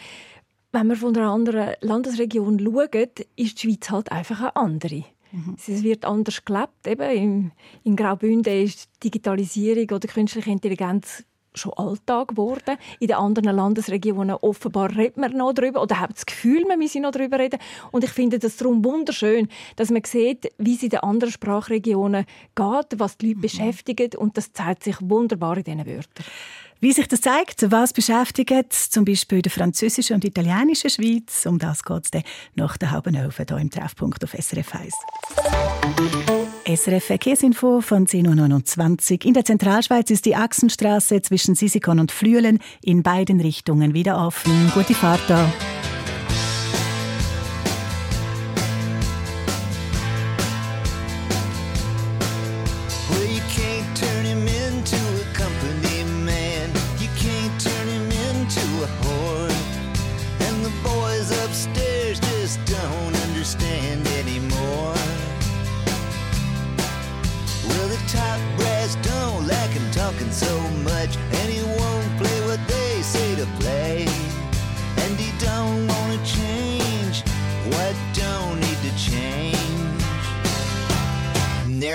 wenn 0.77 0.87
wir 0.87 0.95
von 0.95 1.17
einer 1.17 1.31
anderen 1.31 1.73
Landesregion 1.81 2.59
schauen, 2.59 3.09
ist 3.35 3.63
die 3.63 3.67
Schweiz 3.67 3.89
halt 3.89 4.11
einfach 4.11 4.41
eine 4.41 4.55
andere. 4.55 5.03
Mhm. 5.31 5.55
Es 5.57 5.83
wird 5.83 6.05
anders 6.05 6.45
gelebt. 6.45 6.85
Eben 6.85 7.09
in, 7.09 7.51
in 7.83 7.95
Graubünden 7.95 8.63
ist 8.63 8.87
Digitalisierung 9.03 9.89
oder 9.89 10.07
künstliche 10.07 10.51
Intelligenz 10.51 11.23
schon 11.55 11.73
Alltag 11.73 12.27
geworden. 12.27 12.77
In 12.99 13.07
den 13.07 13.17
anderen 13.17 13.55
Landesregionen 13.55 14.35
offenbar 14.35 14.95
redet 14.95 15.17
man 15.17 15.35
noch 15.35 15.53
darüber 15.53 15.81
oder 15.81 15.99
hat 15.99 16.15
das 16.15 16.27
Gefühl, 16.27 16.63
man 16.67 16.77
müsse 16.77 16.99
noch 16.99 17.09
darüber 17.09 17.39
reden. 17.39 17.59
Und 17.91 18.03
ich 18.03 18.11
finde 18.11 18.37
das 18.37 18.57
darum 18.57 18.85
wunderschön, 18.85 19.47
dass 19.77 19.89
man 19.89 20.03
sieht, 20.05 20.51
wie 20.59 20.75
es 20.75 20.83
in 20.83 20.89
den 20.89 20.99
anderen 20.99 21.31
Sprachregionen 21.31 22.25
geht, 22.53 22.99
was 22.99 23.17
die 23.17 23.29
Leute 23.29 23.37
mhm. 23.37 23.41
beschäftigt 23.41 24.15
und 24.15 24.37
das 24.37 24.53
zeigt 24.53 24.83
sich 24.83 24.97
wunderbar 25.01 25.57
in 25.57 25.63
diesen 25.63 25.87
Wörtern. 25.87 26.25
Wie 26.79 26.93
sich 26.93 27.07
das 27.07 27.21
zeigt, 27.21 27.71
was 27.71 27.91
beschäftigt 27.91 28.71
zum 28.71 29.03
Beispiel 29.03 29.41
der 29.41 29.51
französischen 29.51 30.13
und 30.13 30.25
italienischen 30.25 30.91
Schweiz, 30.91 31.47
um 31.47 31.57
das 31.57 31.83
geht 31.83 32.03
es 32.13 32.21
nach 32.53 32.77
der 32.77 32.91
halben 32.91 33.15
Elf 33.15 33.37
hier 33.37 33.57
im 33.57 33.71
Treffpunkt 33.71 34.23
auf 34.23 34.33
SRF 34.33 34.75
1. 34.75 34.93
SRF 36.67 37.03
Verkehrsinfo 37.03 37.81
von 37.81 38.05
10.29 38.05 39.13
Uhr. 39.13 39.25
In 39.25 39.33
der 39.33 39.45
Zentralschweiz 39.45 40.11
ist 40.11 40.25
die 40.25 40.35
Achsenstraße 40.35 41.21
zwischen 41.23 41.55
Sisikon 41.55 41.99
und 41.99 42.11
Flüelen 42.11 42.59
in 42.83 43.01
beiden 43.01 43.41
Richtungen 43.41 43.95
wieder 43.95 44.23
offen. 44.23 44.71
Gute 44.75 44.93
Fahrt 44.93 45.21
da. 45.27 45.51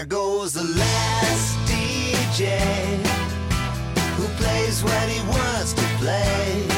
There 0.02 0.08
goes 0.08 0.54
the 0.54 0.64
last 0.64 1.58
DJ 1.70 2.58
who 4.16 4.26
plays 4.34 4.82
what 4.82 5.08
he 5.08 5.20
wants 5.28 5.74
to 5.74 5.82
play 6.00 6.71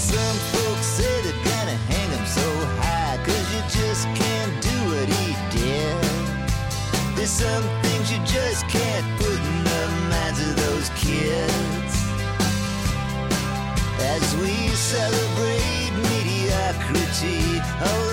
Some 0.00 0.38
folks 0.56 0.86
say 0.86 1.22
they're 1.24 1.44
gonna 1.44 1.76
hang 1.92 2.10
him 2.10 2.24
so 2.24 2.48
high, 2.80 3.18
cause 3.22 3.46
you 3.52 3.60
just 3.68 4.08
can't 4.16 4.62
do 4.62 4.76
what 4.88 5.06
he 5.06 5.36
did. 5.52 6.02
There's 7.16 7.28
some 7.28 7.62
things 7.82 8.10
you 8.10 8.18
just 8.24 8.66
can't 8.68 9.06
put 9.20 9.36
in 9.36 9.58
the 9.62 9.82
minds 10.08 10.40
of 10.40 10.56
those 10.56 10.88
kids. 10.96 11.92
As 14.00 14.24
we 14.40 14.72
celebrate 14.72 15.92
mediocrity, 16.08 17.60
oh, 17.84 18.09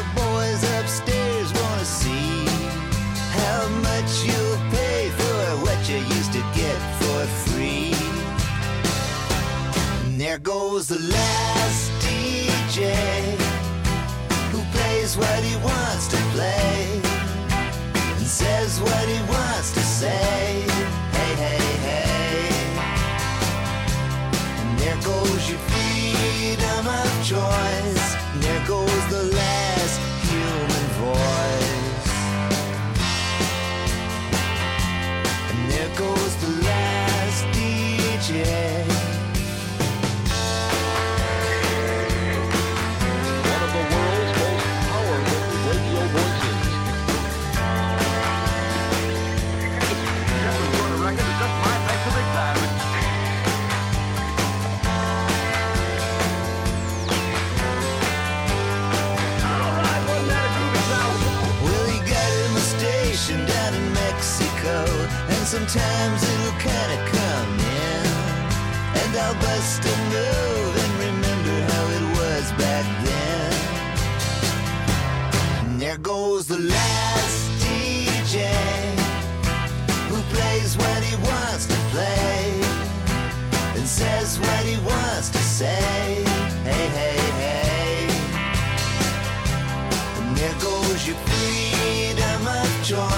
there 10.37 10.53
goes 10.53 10.87
the 10.87 10.99
last 10.99 11.91
DJ 12.03 12.93
who 14.51 14.61
plays 14.71 15.17
what 15.17 15.43
he 15.43 15.55
wants 15.63 16.07
to 16.07 16.17
play 16.35 17.01
and 18.15 18.25
says 18.25 18.79
what 18.79 19.07
he 19.07 19.19
wants 19.31 19.73
to 19.73 19.79
say. 19.79 20.63
Hey, 21.11 21.33
hey, 21.43 21.57
hey. 21.87 22.49
And 24.59 24.79
there 24.79 25.01
goes 25.01 25.49
your 25.49 25.59
freedom 25.59 26.87
of 26.87 27.25
choice. 27.25 27.96
Sometimes 65.47 66.23
it'll 66.23 66.59
kinda 66.59 66.97
come 67.09 67.59
in. 67.59 68.05
And 68.99 69.11
I'll 69.15 69.33
bust 69.35 69.79
a 69.85 69.95
move 70.11 70.73
and 70.83 70.93
remember 71.07 71.55
how 71.71 71.83
it 71.97 72.05
was 72.19 72.45
back 72.63 72.85
then. 73.05 73.53
And 75.61 75.81
there 75.81 75.99
goes 75.99 76.47
the 76.47 76.59
last 76.59 77.39
DJ 77.63 78.35
Who 80.09 80.19
plays 80.35 80.75
what 80.75 81.01
he 81.01 81.15
wants 81.29 81.65
to 81.67 81.77
play 81.93 82.43
And 83.77 83.87
says 83.87 84.39
what 84.41 84.63
he 84.71 84.77
wants 84.91 85.29
to 85.29 85.41
say. 85.59 86.25
Hey, 86.69 86.87
hey, 86.99 87.19
hey. 87.43 88.07
And 90.19 90.35
there 90.35 90.57
goes 90.59 91.07
your 91.07 91.19
freedom 91.29 92.47
of 92.47 92.69
choice 92.83 93.16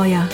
noia. 0.00 0.26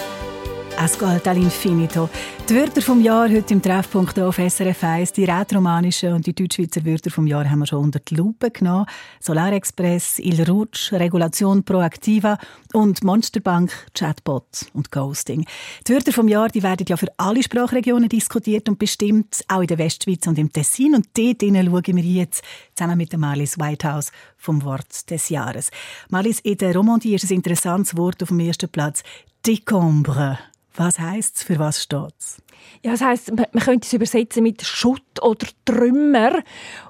Ascolta 0.76 1.32
l'infinito 1.32 2.08
Die 2.48 2.54
Wörter 2.54 2.80
vom 2.80 3.00
Jahr 3.00 3.28
heute 3.28 3.54
im 3.54 3.60
Treffpunkt 3.60 4.20
auf 4.20 4.36
SRF 4.36 4.84
1. 4.84 5.14
Die 5.14 5.24
rätromanischen 5.24 6.12
und 6.12 6.26
die 6.26 6.32
deutschschweizer 6.32 6.84
Wörter 6.84 7.10
vom 7.10 7.26
Jahr 7.26 7.50
haben 7.50 7.58
wir 7.58 7.66
schon 7.66 7.82
unter 7.82 7.98
die 7.98 8.14
Lupe 8.14 8.52
genommen. 8.52 8.86
Solarexpress, 9.18 10.20
Il 10.20 10.44
Rutsch, 10.48 10.92
Regulation 10.92 11.64
Proactiva 11.64 12.38
und 12.72 13.02
Monsterbank, 13.02 13.72
Chatbot 13.94 14.66
und 14.74 14.92
Ghosting. 14.92 15.44
Die 15.88 15.92
Wörter 15.92 16.12
vom 16.12 16.28
Jahr 16.28 16.48
die 16.48 16.62
werden 16.62 16.86
ja 16.88 16.96
für 16.96 17.08
alle 17.16 17.42
Sprachregionen 17.42 18.08
diskutiert 18.08 18.68
und 18.68 18.78
bestimmt, 18.78 19.44
auch 19.48 19.62
in 19.62 19.66
der 19.66 19.78
Westschweiz 19.78 20.24
und 20.28 20.38
im 20.38 20.52
Tessin. 20.52 20.94
Und 20.94 21.08
dort 21.18 21.42
schauen 21.42 21.96
wir 21.96 22.04
jetzt 22.04 22.44
zusammen 22.76 22.96
mit 22.96 23.10
der 23.10 23.18
Marlies 23.18 23.58
Whitehouse 23.58 24.12
vom 24.36 24.62
Wort 24.62 25.10
des 25.10 25.30
Jahres. 25.30 25.72
Marlies, 26.10 26.38
in 26.38 26.58
der 26.58 26.76
Romandie 26.76 27.16
ist 27.16 27.28
ein 27.28 27.34
interessantes 27.34 27.96
Wort 27.96 28.22
auf 28.22 28.28
dem 28.28 28.38
ersten 28.38 28.68
Platz. 28.68 29.02
Décombre. 29.44 30.38
Was 30.76 30.98
heisst 30.98 31.36
es? 31.36 31.42
Für 31.42 31.58
was 31.58 31.82
steht 31.82 32.14
es? 32.18 32.42
Ja, 32.82 32.92
das 32.92 33.00
man 33.28 33.46
man 33.52 33.62
könnte 33.62 33.86
es 33.86 33.92
übersetzen 33.92 34.42
mit 34.42 34.62
Schutt 34.62 35.22
oder 35.22 35.46
Trümmer. 35.64 36.42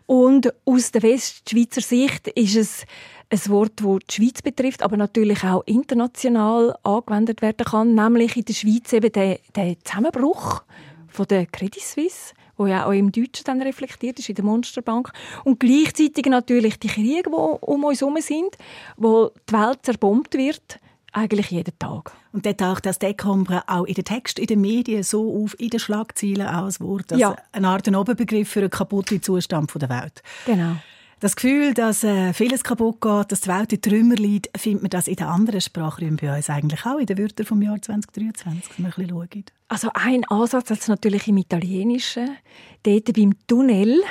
Und 0.07 0.53
aus 0.65 0.91
der 0.91 1.03
Westschweizer 1.03 1.81
Sicht 1.81 2.29
ist 2.29 2.57
es 2.57 2.85
ein 3.31 3.51
Wort, 3.51 3.81
das 3.81 3.99
die 4.09 4.15
Schweiz 4.15 4.43
betrifft, 4.43 4.83
aber 4.83 4.97
natürlich 4.97 5.43
auch 5.45 5.63
international 5.67 6.77
angewendet 6.83 7.43
werden 7.43 7.65
kann, 7.65 7.95
nämlich 7.95 8.37
in 8.37 8.45
der 8.45 8.55
Schweiz 8.55 8.93
eben 8.93 9.13
der, 9.13 9.41
der 9.55 9.77
Zusammenbruch 9.83 10.63
von 11.09 11.27
der 11.27 11.47
Credit 11.47 11.83
Suisse, 11.83 12.35
wo 12.57 12.67
ja 12.67 12.87
auch 12.87 12.93
im 12.93 13.11
Deutschen 13.11 13.45
dann 13.45 13.63
reflektiert 13.63 14.19
ist, 14.19 14.29
in 14.29 14.37
der 14.37 14.45
Monsterbank. 14.45 15.11
Und 15.45 15.61
gleichzeitig 15.61 16.27
natürlich 16.27 16.79
die 16.79 16.89
Kriege, 16.89 17.23
die 17.25 17.31
um 17.31 17.85
uns 17.85 18.01
herum 18.01 18.17
sind, 18.21 18.57
wo 18.97 19.31
die 19.49 19.53
Welt 19.53 19.81
zerbombt 19.83 20.35
wird, 20.35 20.79
eigentlich 21.17 21.51
jeden 21.51 21.79
Tag. 21.79 22.13
Und 22.33 22.45
dort 22.45 22.61
taucht 22.61 22.87
das 22.87 22.99
Decombre 22.99 23.63
auch 23.67 23.85
in 23.85 23.95
den 23.95 24.05
Text, 24.05 24.39
in 24.39 24.47
den 24.47 24.61
Medien 24.61 25.03
so 25.03 25.43
auf, 25.43 25.59
in 25.59 25.71
den 25.71 25.81
Schlagzeilen 25.81 26.47
auch 26.47 26.65
als 26.65 26.81
Wort, 26.81 27.11
Ja. 27.13 27.37
eine 27.53 27.69
Art 27.69 27.87
Oberbegriff 27.97 28.51
für 28.51 28.61
einen 28.61 28.71
kaputten 28.71 29.23
Zustand 29.23 29.73
der 29.81 29.89
Welt. 29.89 30.23
Genau. 30.45 30.77
Das 31.19 31.35
Gefühl, 31.35 31.73
dass 31.73 32.05
äh, 32.05 32.35
vieles 32.35 32.63
kaputt 32.63 33.01
geht, 33.01 33.33
dass 33.33 33.41
die 33.41 33.49
Welt 33.49 33.73
in 33.73 33.81
Trümmer 33.81 34.17
liegt, 34.17 34.51
findet 34.61 34.83
man 34.83 34.91
das 34.91 35.09
in 35.09 35.17
den 35.17 35.27
anderen 35.27 35.63
Sprachräumen 35.63 36.17
bei 36.17 36.37
uns 36.37 36.51
eigentlich 36.51 36.85
auch, 36.85 36.99
in 36.99 37.07
den 37.07 37.17
Wörtern 37.17 37.47
vom 37.47 37.63
Jahr 37.63 37.81
2023, 37.81 38.73
wenn 38.77 38.85
wir 38.85 38.89
ein 38.89 38.95
bisschen 38.95 39.09
schauen. 39.09 39.45
Also 39.69 39.89
ein 39.95 40.25
Ansatz 40.27 40.69
hat 40.69 40.79
es 40.79 40.89
natürlich 40.89 41.27
im 41.27 41.39
Italienischen, 41.39 42.37
dort 42.83 43.11
beim 43.15 43.33
Tunnel. 43.47 44.03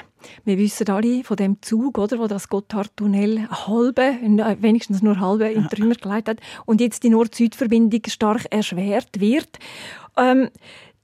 Wir 0.46 0.58
wissen 0.58 0.90
alle 0.90 1.24
von 1.24 1.38
dem 1.38 1.62
Zug, 1.62 2.00
oder, 2.00 2.18
wo 2.18 2.26
das 2.26 2.50
Gotthardtunnel 2.50 3.50
halbe, 3.52 4.02
äh, 4.02 4.58
wenigstens 4.62 5.04
nur 5.04 5.20
halbe 5.20 5.48
in 5.48 5.70
Trümmer 5.70 5.94
gelegt 5.94 6.28
hat 6.28 6.40
und 6.66 6.82
jetzt 6.82 7.04
die 7.04 7.12
Nord-Süd-Verbindung 7.12 8.02
stark 8.08 8.48
erschwert 8.50 9.20
wird. 9.20 9.60
Ähm, 10.18 10.50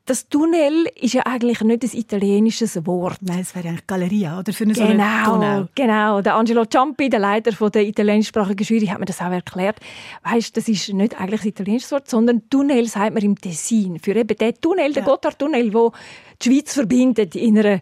das 0.05 0.27
Tunnel 0.27 0.87
ist 0.99 1.13
ja 1.13 1.21
eigentlich 1.25 1.61
nicht 1.61 1.83
ein 1.83 1.99
italienisches 1.99 2.85
Wort. 2.85 3.17
Nein, 3.21 3.39
es 3.41 3.53
wäre 3.55 3.67
eigentlich 3.69 3.87
Galeria, 3.87 4.39
oder? 4.39 4.51
Für 4.51 4.63
eine 4.63 4.73
so 4.75 4.85
Genau, 4.85 5.25
Tunnel. 5.25 5.69
genau. 5.75 6.21
Der 6.21 6.35
Angelo 6.35 6.65
Ciampi, 6.65 7.09
der 7.09 7.19
Leiter 7.19 7.51
von 7.53 7.71
der 7.71 7.83
italienischsprachigen 7.87 8.65
Jury, 8.65 8.87
hat 8.87 8.99
mir 8.99 9.05
das 9.05 9.21
auch 9.21 9.31
erklärt. 9.31 9.79
Weißt, 10.23 10.57
das 10.57 10.67
ist 10.67 10.91
nicht 10.93 11.19
eigentlich 11.19 11.43
ein 11.43 11.47
italienisches 11.49 11.91
Wort, 11.91 12.09
sondern 12.09 12.49
Tunnel 12.49 12.87
sagt 12.87 13.13
man 13.13 13.23
im 13.23 13.35
Tessin. 13.39 13.99
Für 13.99 14.15
eben 14.15 14.35
den 14.35 14.53
Tunnel, 14.59 14.91
den 14.91 15.03
Ja. 15.03 15.09
Gotthardtunnel, 15.09 15.73
wo 15.73 15.91
die 16.41 16.49
Schweiz 16.49 16.73
verbindet 16.73 17.35
in 17.35 17.59
einer 17.59 17.79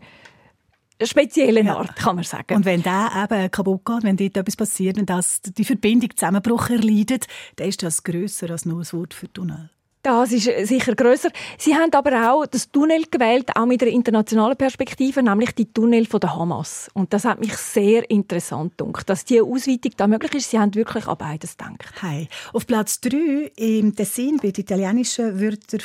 speziellen 1.02 1.70
Art, 1.70 1.96
kann 1.96 2.16
man 2.16 2.26
sagen. 2.26 2.56
Und 2.58 2.66
wenn 2.66 2.84
der 2.84 3.10
eben 3.24 3.50
kaputt 3.52 3.86
geht, 3.86 4.04
wenn 4.04 4.18
dort 4.18 4.36
etwas 4.36 4.58
passiert 4.58 4.98
und 4.98 5.10
dass 5.10 5.42
die 5.42 5.64
Verbindung 5.64 6.10
Zusammenbruch 6.16 6.70
erleidet, 6.70 7.28
dann 7.56 7.70
ist 7.70 7.82
das 7.82 8.04
grösser 8.04 8.50
als 8.50 8.66
nur 8.66 8.80
das 8.80 8.94
Wort 8.94 9.14
für 9.14 9.32
Tunnel. 9.32 9.70
Das 10.02 10.32
ist 10.32 10.50
sicher 10.68 10.96
grösser. 10.96 11.30
Sie 11.58 11.76
haben 11.76 11.94
aber 11.94 12.32
auch 12.32 12.46
das 12.46 12.72
Tunnel 12.72 13.04
gewählt, 13.12 13.50
auch 13.56 13.66
mit 13.66 13.82
einer 13.82 13.92
internationalen 13.92 14.56
Perspektive, 14.56 15.22
nämlich 15.22 15.54
die 15.54 15.74
Tunnel 15.74 16.06
von 16.06 16.22
der 16.22 16.38
Hamas. 16.38 16.90
Und 16.94 17.12
das 17.12 17.26
hat 17.26 17.42
mich 17.42 17.58
sehr 17.58 18.10
interessant 18.10 18.78
gedacht, 18.78 19.10
dass 19.10 19.26
diese 19.26 19.44
Ausweitung 19.44 19.92
da 19.98 20.08
möglich 20.08 20.36
ist. 20.36 20.52
Sie 20.52 20.60
haben 20.60 20.74
wirklich 20.74 21.06
an 21.06 21.18
beides 21.18 21.58
gedacht. 21.58 22.02
Hi. 22.02 22.30
Auf 22.54 22.66
Platz 22.66 23.02
3 23.02 23.52
im 23.58 23.94
Tessin 23.94 24.38
bei 24.38 24.52
den 24.52 24.62
italienischen 24.62 25.38
Wörtern 25.38 25.82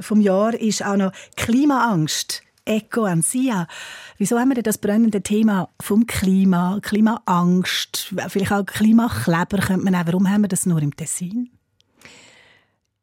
vom 0.00 0.22
Jahr 0.22 0.54
ist 0.54 0.82
auch 0.82 0.96
noch 0.96 1.12
Klimaangst. 1.36 2.42
Eco 2.64 3.04
Ansia. 3.04 3.66
Wieso 4.18 4.38
haben 4.38 4.48
wir 4.48 4.54
denn 4.54 4.62
das 4.62 4.78
brennende 4.78 5.20
Thema 5.20 5.68
vom 5.80 6.06
Klima, 6.06 6.78
Klimaangst, 6.80 8.14
vielleicht 8.28 8.52
auch 8.52 8.64
Klimakleber 8.64 9.58
könnte 9.58 9.84
man 9.84 9.96
auch. 9.96 10.06
Warum 10.06 10.30
haben 10.30 10.42
wir 10.42 10.48
das 10.48 10.64
nur 10.64 10.80
im 10.80 10.94
Tessin? 10.94 11.50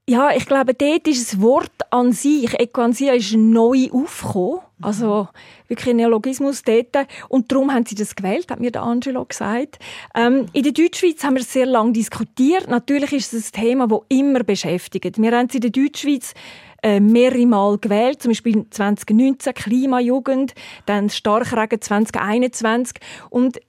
Ja, 0.10 0.32
ich 0.36 0.48
glaube, 0.48 0.74
dort 0.74 1.08
ist 1.08 1.32
das 1.32 1.40
Wort 1.40 1.70
an 1.92 2.14
sich, 2.14 2.60
Equansia, 2.60 3.14
ist 3.14 3.36
neu 3.36 3.90
aufgekommen. 3.92 4.62
Also 4.82 5.28
wirklich 5.68 5.94
Neologismus 5.94 6.64
dort. 6.64 7.06
Und 7.28 7.52
darum 7.52 7.72
haben 7.72 7.86
sie 7.86 7.94
das 7.94 8.16
gewählt, 8.16 8.50
hat 8.50 8.60
mir 8.60 8.72
der 8.72 8.82
Angelo 8.82 9.24
gesagt. 9.24 9.78
Ähm, 10.16 10.48
in 10.54 10.64
der 10.64 10.72
Deutschschweiz 10.72 11.24
haben 11.24 11.36
wir 11.36 11.44
sehr 11.44 11.68
lange 11.68 11.92
diskutiert. 11.92 12.68
Natürlich 12.68 13.14
ist 13.14 13.34
es 13.36 13.54
ein 13.54 13.62
Thema, 13.62 13.88
das 13.88 14.00
immer 14.08 14.44
beschäftigt. 14.44 15.22
Wir 15.22 15.32
haben 15.32 15.46
es 15.48 15.54
in 15.54 15.62
der 15.62 15.70
Deutschschweiz 15.70 16.34
äh, 16.82 17.00
mehrere 17.00 17.46
Mal 17.46 17.78
gewählt, 17.78 18.24
zum 18.24 18.32
Beispiel 18.32 18.66
2019 18.68 19.54
Klimajugend, 19.54 20.56
dann 20.88 21.12
Starkregen 21.12 21.82
2021 21.82 22.96
und 23.30 23.60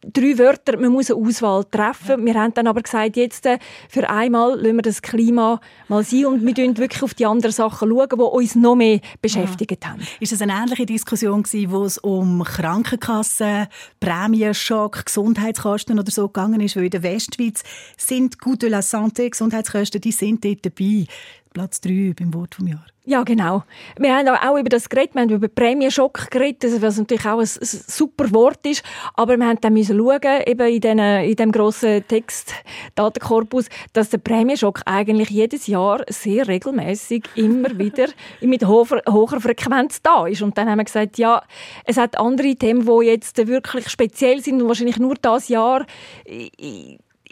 drei 0.00 0.38
Wörter, 0.38 0.78
man 0.78 0.92
muss 0.92 1.10
eine 1.10 1.20
Auswahl 1.20 1.64
treffen. 1.64 2.24
Wir 2.24 2.34
haben 2.34 2.54
dann 2.54 2.66
aber 2.66 2.82
gesagt, 2.82 3.16
jetzt 3.16 3.46
äh, 3.46 3.58
für 3.88 4.08
einmal 4.08 4.60
lassen 4.60 4.76
wir 4.76 4.82
das 4.82 5.02
Klima 5.02 5.60
mal 5.88 6.04
sein 6.04 6.26
und 6.26 6.46
wir 6.46 6.54
schauen 6.56 6.76
wirklich 6.78 7.02
auf 7.02 7.14
die 7.14 7.26
anderen 7.26 7.52
Sachen, 7.52 7.88
schauen, 7.88 8.08
die 8.12 8.22
uns 8.22 8.54
noch 8.54 8.76
mehr 8.76 9.00
beschäftigt 9.20 9.86
haben. 9.86 10.00
Ist 10.20 10.32
es 10.32 10.42
eine 10.42 10.52
ähnliche 10.52 10.86
Diskussion 10.86 11.42
gewesen, 11.42 11.70
wo 11.70 11.84
es 11.84 11.98
um 11.98 12.42
Krankenkassen, 12.44 13.66
Prämienschock, 14.00 15.06
Gesundheitskosten 15.06 15.98
oder 15.98 16.10
so 16.10 16.28
gegangen 16.28 16.60
ist? 16.60 16.76
Weil 16.76 16.84
in 16.84 16.90
der 16.90 17.02
Westschweiz 17.02 17.62
sind 17.96 18.40
Gut 18.40 18.62
de 18.62 18.68
la 18.68 18.80
Santé, 18.80 19.30
Gesundheitskosten, 19.30 20.00
die 20.00 20.12
sind 20.12 20.44
dort 20.44 20.64
dabei. 20.64 21.06
Platz 21.52 21.80
3 21.80 22.14
beim 22.18 22.32
Wort 22.32 22.54
vom 22.54 22.68
Jahr. 22.68 22.86
Ja, 23.06 23.24
genau. 23.24 23.64
Wir 23.98 24.14
haben 24.14 24.28
auch 24.28 24.56
über 24.56 24.68
das 24.68 24.88
geredet, 24.88 25.14
wir 25.14 25.22
haben 25.22 25.30
über 25.30 25.48
Prämienschock 25.48 26.30
geredet, 26.30 26.80
was 26.80 26.98
natürlich 26.98 27.26
auch 27.26 27.40
ein, 27.40 27.46
super 27.46 28.30
Wort 28.32 28.64
ist, 28.66 28.84
aber 29.14 29.36
wir 29.36 29.46
haben 29.46 29.60
dann 29.60 29.72
müssen 29.72 29.98
schauen, 29.98 30.42
eben 30.46 30.68
in, 30.68 30.80
den, 30.80 30.98
in 30.98 31.34
dem 31.34 31.50
grossen 31.50 32.06
Text-Datenkorpus, 32.06 33.66
dass 33.94 34.10
der 34.10 34.18
Prämienschock 34.18 34.82
eigentlich 34.84 35.30
jedes 35.30 35.66
Jahr 35.66 36.04
sehr 36.08 36.46
regelmäßig 36.46 37.24
immer 37.34 37.76
wieder 37.78 38.06
mit 38.42 38.64
hoher, 38.64 39.02
hoher 39.08 39.40
Frequenz 39.40 40.02
da 40.02 40.26
ist. 40.26 40.42
Und 40.42 40.56
dann 40.56 40.68
haben 40.68 40.78
wir 40.78 40.84
gesagt, 40.84 41.18
ja, 41.18 41.42
es 41.84 41.96
hat 41.96 42.16
andere 42.16 42.54
Themen, 42.54 42.86
die 42.86 43.06
jetzt 43.06 43.44
wirklich 43.44 43.88
speziell 43.88 44.40
sind 44.40 44.62
und 44.62 44.68
wahrscheinlich 44.68 44.98
nur 44.98 45.16
das 45.16 45.48
Jahr 45.48 45.84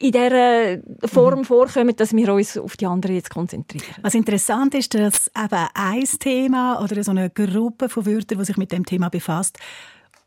in 0.01 0.13
dieser 0.13 0.79
Form 1.07 1.41
mhm. 1.41 1.45
vorkommen, 1.45 1.97
dass 1.97 2.15
wir 2.15 2.33
uns 2.33 2.57
auf 2.57 2.77
die 2.77 2.87
anderen 2.87 3.17
jetzt 3.17 3.31
konzentrieren. 3.31 3.85
Was 4.03 4.15
interessant 4.15 4.75
ist, 4.75 4.95
dass 4.95 5.31
eben 5.37 5.67
ein 5.75 6.05
Thema 6.21 6.83
oder 6.83 7.03
so 7.03 7.11
eine 7.11 7.31
Gruppe 7.31 7.89
von 7.89 8.07
Wörtern, 8.07 8.39
die 8.39 8.45
sich 8.45 8.57
mit 8.57 8.73
dem 8.73 8.87
Thema 8.87 9.09
befasst, 9.09 9.59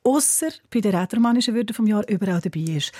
außer 0.03 0.49
bei 0.73 0.81
den 0.81 0.95
rätoromanischen 0.95 1.55
Wörtern 1.55 1.75
vom 1.75 1.87
Jahr 1.87 2.07
überall 2.09 2.41
dabei 2.41 2.59
ist. 2.59 2.91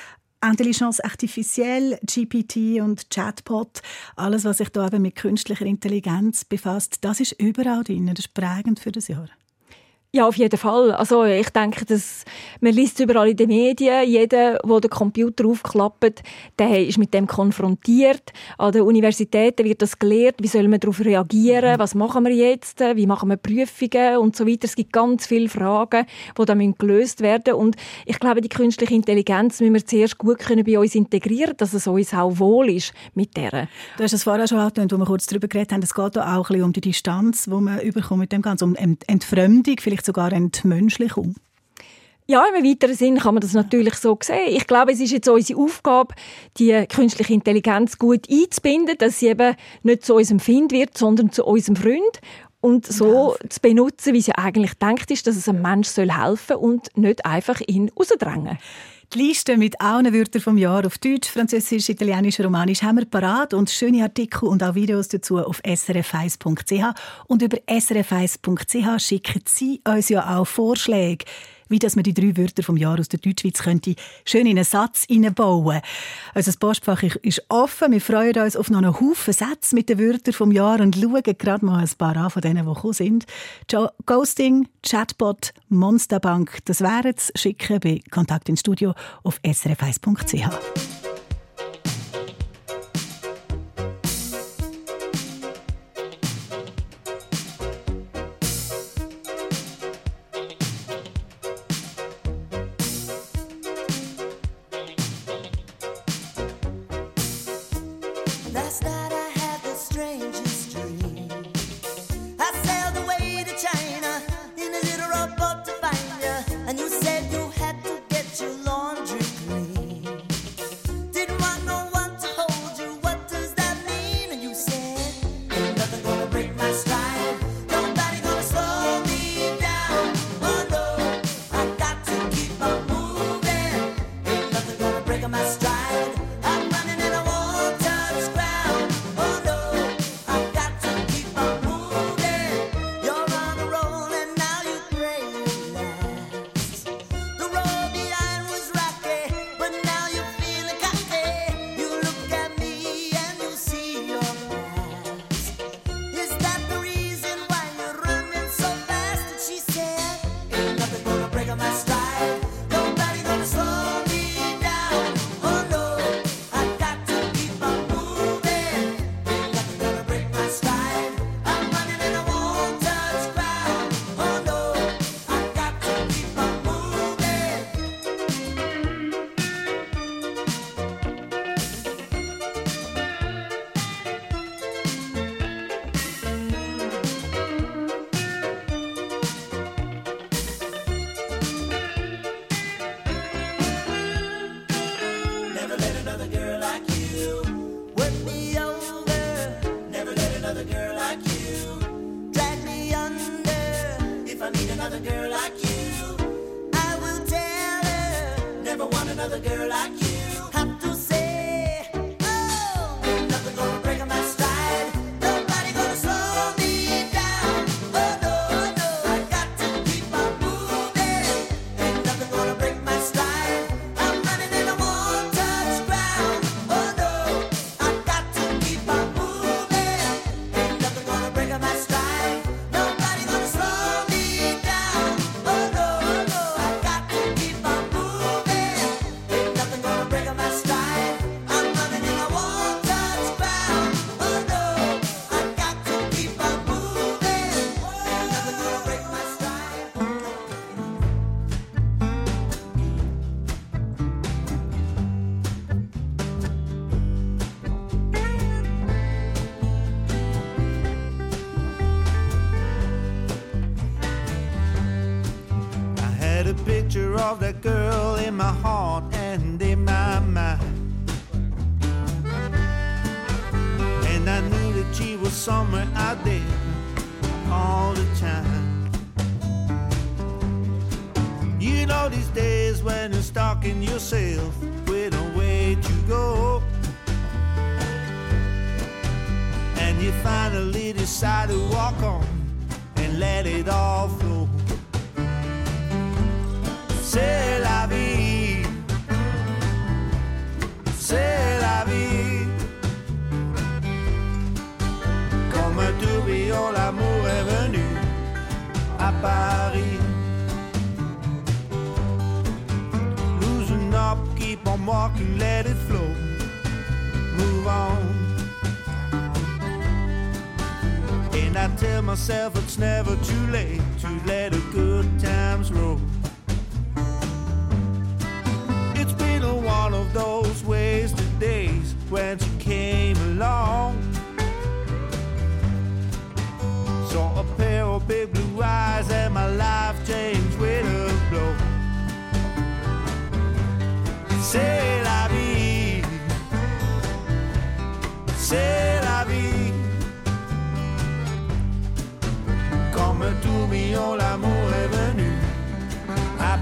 Intelligence 0.43 0.99
artificielle, 0.99 1.99
GPT 2.03 2.81
und 2.81 3.09
Chatbot, 3.11 3.81
alles, 4.15 4.43
was 4.43 4.57
sich 4.57 4.69
da 4.69 4.87
eben 4.87 5.03
mit 5.03 5.15
künstlicher 5.15 5.65
Intelligenz 5.65 6.45
befasst, 6.45 6.97
das 7.01 7.19
ist 7.19 7.33
überall 7.33 7.83
drin. 7.83 8.07
Das 8.07 8.25
ist 8.25 8.33
prägend 8.33 8.79
für 8.79 8.91
das 8.91 9.07
Jahr. 9.07 9.29
Ja, 10.13 10.27
auf 10.27 10.35
jeden 10.35 10.57
Fall. 10.57 10.91
Also 10.91 11.23
ich 11.23 11.51
denke, 11.51 11.85
dass 11.85 12.25
man 12.59 12.73
liest 12.73 12.99
überall 12.99 13.29
in 13.29 13.37
den 13.37 13.47
Medien, 13.47 14.05
jeder, 14.05 14.59
der 14.59 14.79
den 14.81 14.89
Computer 14.89 15.45
aufklappt, 15.45 16.21
der 16.59 16.85
ist 16.85 16.97
mit 16.97 17.13
dem 17.13 17.27
konfrontiert. 17.27 18.33
An 18.57 18.73
den 18.73 18.81
Universitäten 18.81 19.63
wird 19.63 19.81
das 19.81 19.97
gelehrt, 19.97 20.35
wie 20.41 20.49
soll 20.49 20.67
man 20.67 20.81
darauf 20.81 20.99
reagieren, 20.99 21.75
mhm. 21.75 21.79
was 21.79 21.95
machen 21.95 22.25
wir 22.25 22.33
jetzt, 22.33 22.81
wie 22.81 23.07
machen 23.07 23.29
wir 23.29 23.37
Prüfungen 23.37 24.17
und 24.17 24.35
so 24.35 24.45
weiter. 24.45 24.65
Es 24.65 24.75
gibt 24.75 24.91
ganz 24.91 25.27
viele 25.27 25.47
Fragen, 25.47 26.05
die 26.37 26.43
dann 26.45 26.75
gelöst 26.77 27.21
werden 27.21 27.53
Und 27.53 27.77
ich 28.05 28.19
glaube, 28.19 28.41
die 28.41 28.49
künstliche 28.49 28.93
Intelligenz 28.93 29.61
müssen 29.61 29.75
wir 29.75 29.85
zuerst 29.85 30.17
gut 30.17 30.39
können 30.39 30.65
bei 30.65 30.77
uns 30.77 30.93
integrieren, 30.93 31.55
dass 31.55 31.73
es 31.73 31.87
uns 31.87 32.13
auch 32.13 32.37
wohl 32.37 32.69
ist 32.69 32.91
mit 33.15 33.37
der. 33.37 33.69
Du 33.95 34.03
hast 34.03 34.11
es 34.11 34.25
vorher 34.25 34.45
schon 34.45 34.57
angetönt, 34.57 34.91
wo 34.91 34.97
wir 34.97 35.05
kurz 35.05 35.25
darüber 35.27 35.47
geredet 35.47 35.71
haben, 35.71 35.83
es 35.83 35.93
geht 35.93 36.17
auch 36.17 36.21
ein 36.21 36.43
bisschen 36.43 36.63
um 36.63 36.73
die 36.73 36.81
Distanz, 36.81 37.45
die 37.45 37.51
man 37.51 37.79
überkommt 37.79 38.19
mit 38.19 38.33
dem 38.33 38.41
Ganzen, 38.41 38.65
um 38.65 38.75
Entfremdung, 38.75 39.77
vielleicht 39.79 40.00
vielleicht 40.01 40.05
sogar 40.05 40.33
Entmenschlichung? 40.33 41.35
Ja, 42.27 42.45
im 42.55 42.63
weiteren 42.63 42.95
Sinn 42.95 43.17
kann 43.17 43.33
man 43.33 43.41
das 43.41 43.53
natürlich 43.53 43.95
so 43.95 44.17
sehen. 44.21 44.55
Ich 44.55 44.65
glaube, 44.67 44.93
es 44.93 44.99
ist 45.01 45.11
jetzt 45.11 45.27
unsere 45.27 45.59
Aufgabe, 45.59 46.13
die 46.57 46.85
künstliche 46.87 47.33
Intelligenz 47.33 47.97
gut 47.97 48.29
einzubinden, 48.29 48.97
dass 48.97 49.19
sie 49.19 49.27
eben 49.27 49.55
nicht 49.83 50.05
zu 50.05 50.15
unserem 50.15 50.39
Find 50.39 50.71
wird, 50.71 50.97
sondern 50.97 51.31
zu 51.31 51.45
unserem 51.45 51.75
Freund 51.75 52.21
und 52.61 52.85
so 52.85 53.35
ja. 53.41 53.49
zu 53.49 53.59
benutzen, 53.59 54.13
wie 54.13 54.21
sie 54.21 54.35
eigentlich 54.35 54.75
denkt 54.75 55.11
ist, 55.11 55.27
dass 55.27 55.35
es 55.35 55.49
einem 55.49 55.61
Mensch 55.61 55.89
helfen 55.97 56.37
soll 56.47 56.55
und 56.57 56.95
nicht 56.95 57.25
einfach 57.25 57.59
ihn 57.67 57.89
rausdrängen. 57.89 58.57
Die 59.13 59.19
Liste 59.19 59.57
mit 59.57 59.81
allen 59.81 60.13
Wörtern 60.13 60.41
vom 60.41 60.57
Jahr 60.57 60.85
auf 60.85 60.97
Deutsch, 60.97 61.27
Französisch, 61.27 61.89
Italienisch, 61.89 62.39
Romanisch 62.39 62.81
haben 62.81 62.97
wir 62.97 63.05
parat 63.05 63.53
und 63.53 63.69
schöne 63.69 64.03
Artikel 64.03 64.47
und 64.47 64.63
auch 64.63 64.73
Videos 64.73 65.09
dazu 65.09 65.37
auf 65.37 65.59
srf1.ch. 65.65 66.95
Und 67.27 67.41
über 67.41 67.57
srf1.ch 67.57 68.99
schicken 69.05 69.41
Sie 69.45 69.81
uns 69.85 70.07
ja 70.07 70.37
auch 70.37 70.47
Vorschläge 70.47 71.25
wie 71.71 71.79
dass 71.79 71.95
man 71.95 72.03
die 72.03 72.13
drei 72.13 72.37
Wörter 72.37 72.63
vom 72.63 72.77
Jahr 72.77 72.99
aus 72.99 73.09
der 73.09 73.19
Deutschschweiz 73.19 73.63
könnte 73.63 73.95
schön 74.25 74.45
in 74.45 74.57
einen 74.57 74.65
Satz 74.65 75.05
hineinbauen. 75.07 75.81
Also 76.33 76.49
das 76.49 76.57
Postfach 76.57 77.03
ist 77.03 77.43
offen. 77.49 77.91
Wir 77.91 78.01
freuen 78.01 78.37
uns 78.37 78.55
auf 78.55 78.69
noch 78.69 78.79
einen 78.79 78.99
Haufen 78.99 79.33
Sätze 79.33 79.73
mit 79.75 79.89
den 79.89 79.99
Wörtern 79.99 80.33
vom 80.33 80.51
Jahr 80.51 80.79
und 80.79 80.95
schauen 80.95 81.23
gerade 81.23 81.65
mal 81.65 81.79
ein 81.79 81.89
paar 81.97 82.15
an 82.17 82.29
von 82.29 82.41
denen, 82.41 82.65
die 82.65 82.73
gekommen 82.73 82.93
sind. 82.93 83.25
Ghosting, 84.05 84.67
Chatbot, 84.83 85.53
Monsterbank, 85.69 86.59
das 86.65 86.81
wären 86.81 87.13
es. 87.15 87.31
Schicken 87.35 87.79
bei 87.79 88.01
Kontakt 88.11 88.49
ins 88.49 88.59
Studio 88.59 88.93
auf 89.23 89.39
srf1.ch. 89.43 91.00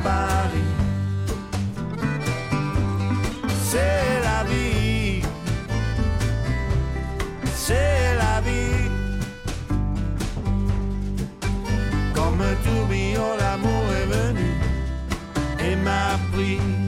Paris. 0.04 0.74
C'est 3.70 4.22
la 4.24 4.44
vie, 4.50 5.22
c'est 7.56 8.16
la 8.18 8.42
vie. 8.42 8.90
Comme 12.14 12.42
un 12.42 12.56
tourbillon, 12.66 13.38
l'amour 13.40 13.84
est 14.02 14.08
venu 14.16 14.52
et 15.60 15.76
m'a 15.76 16.18
pris. 16.32 16.79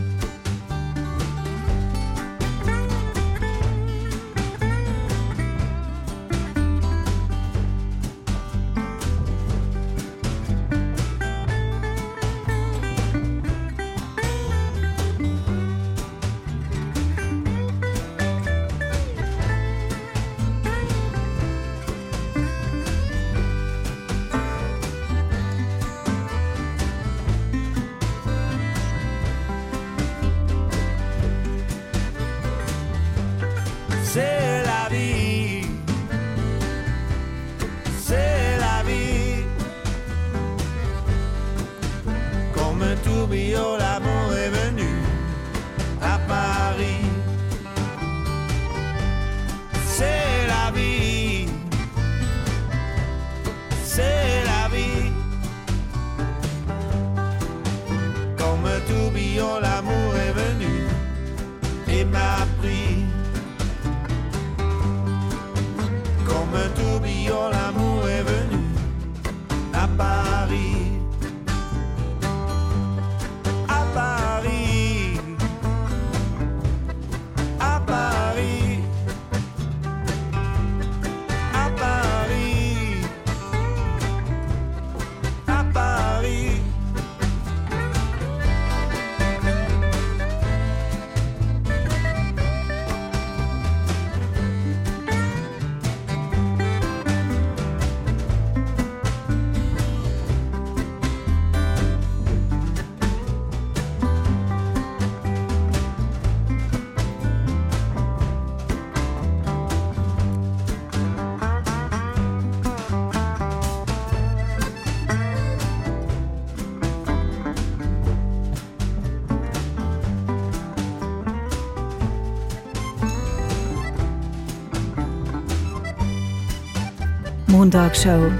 Montagsshow 127.62 128.32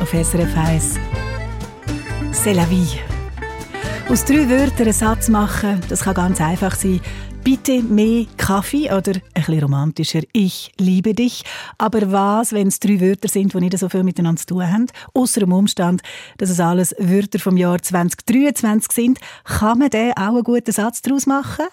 auf 0.00 0.08
SRF 0.08 0.56
1. 0.56 0.94
C'est 2.32 2.54
la 2.54 2.64
vie. 2.64 2.98
Aus 4.08 4.24
drei 4.24 4.48
Wörtern 4.48 4.84
einen 4.84 4.92
Satz 4.94 5.28
machen, 5.28 5.82
das 5.90 6.04
kann 6.04 6.14
ganz 6.14 6.40
einfach 6.40 6.74
sein. 6.74 6.98
Bitte 7.44 7.82
mehr 7.82 8.24
Kaffee 8.38 8.90
oder 8.90 9.12
ein 9.16 9.22
bisschen 9.34 9.60
romantischer 9.60 10.22
Ich 10.32 10.72
liebe 10.78 11.12
dich. 11.12 11.44
Aber 11.76 12.10
was, 12.10 12.54
wenn 12.54 12.68
es 12.68 12.80
drei 12.80 13.02
Wörter 13.02 13.28
sind, 13.28 13.52
die 13.52 13.58
nicht 13.58 13.78
so 13.78 13.90
viel 13.90 14.02
miteinander 14.02 14.40
zu 14.40 14.46
tun 14.46 14.66
haben? 14.66 14.86
Außer 15.12 15.40
dem 15.40 15.52
Umstand, 15.52 16.00
dass 16.38 16.48
es 16.48 16.58
alles 16.58 16.94
Wörter 16.98 17.38
vom 17.38 17.58
Jahr 17.58 17.82
2023 17.82 18.92
sind, 18.92 19.18
kann 19.44 19.78
man 19.78 19.90
da 19.90 20.12
auch 20.12 20.36
einen 20.36 20.42
guten 20.42 20.72
Satz 20.72 21.02
daraus 21.02 21.26
machen? 21.26 21.66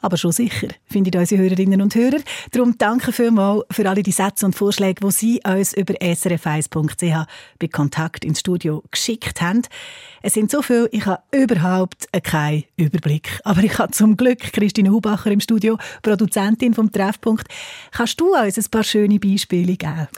Aber 0.00 0.16
schon 0.16 0.32
sicher, 0.32 0.68
finden 0.86 1.18
unsere 1.18 1.42
Hörerinnen 1.42 1.82
und 1.82 1.94
Hörer. 1.94 2.20
Darum 2.52 2.76
danke 2.78 3.12
vielmals 3.12 3.64
für 3.70 3.88
alle 3.88 4.02
die 4.02 4.12
Sätze 4.12 4.46
und 4.46 4.54
Vorschläge, 4.54 5.04
die 5.04 5.10
Sie 5.10 5.40
uns 5.44 5.72
über 5.72 5.94
srf1.ch 5.94 7.26
bei 7.58 7.68
Kontakt 7.68 8.24
ins 8.24 8.40
Studio 8.40 8.82
geschickt 8.90 9.40
haben. 9.40 9.62
Es 10.22 10.34
sind 10.34 10.50
so 10.50 10.62
viele, 10.62 10.88
ich 10.92 11.06
habe 11.06 11.22
überhaupt 11.32 12.06
keinen 12.22 12.64
Überblick. 12.76 13.40
Aber 13.44 13.62
ich 13.62 13.78
habe 13.78 13.92
zum 13.92 14.16
Glück 14.16 14.40
Christine 14.40 14.90
Hubacher 14.90 15.30
im 15.30 15.40
Studio, 15.40 15.78
Produzentin 16.02 16.74
vom 16.74 16.92
Treffpunkt. 16.92 17.48
Kannst 17.92 18.20
du 18.20 18.34
uns 18.34 18.58
ein 18.58 18.70
paar 18.70 18.84
schöne 18.84 19.18
Beispiele 19.18 19.76
geben? 19.76 20.08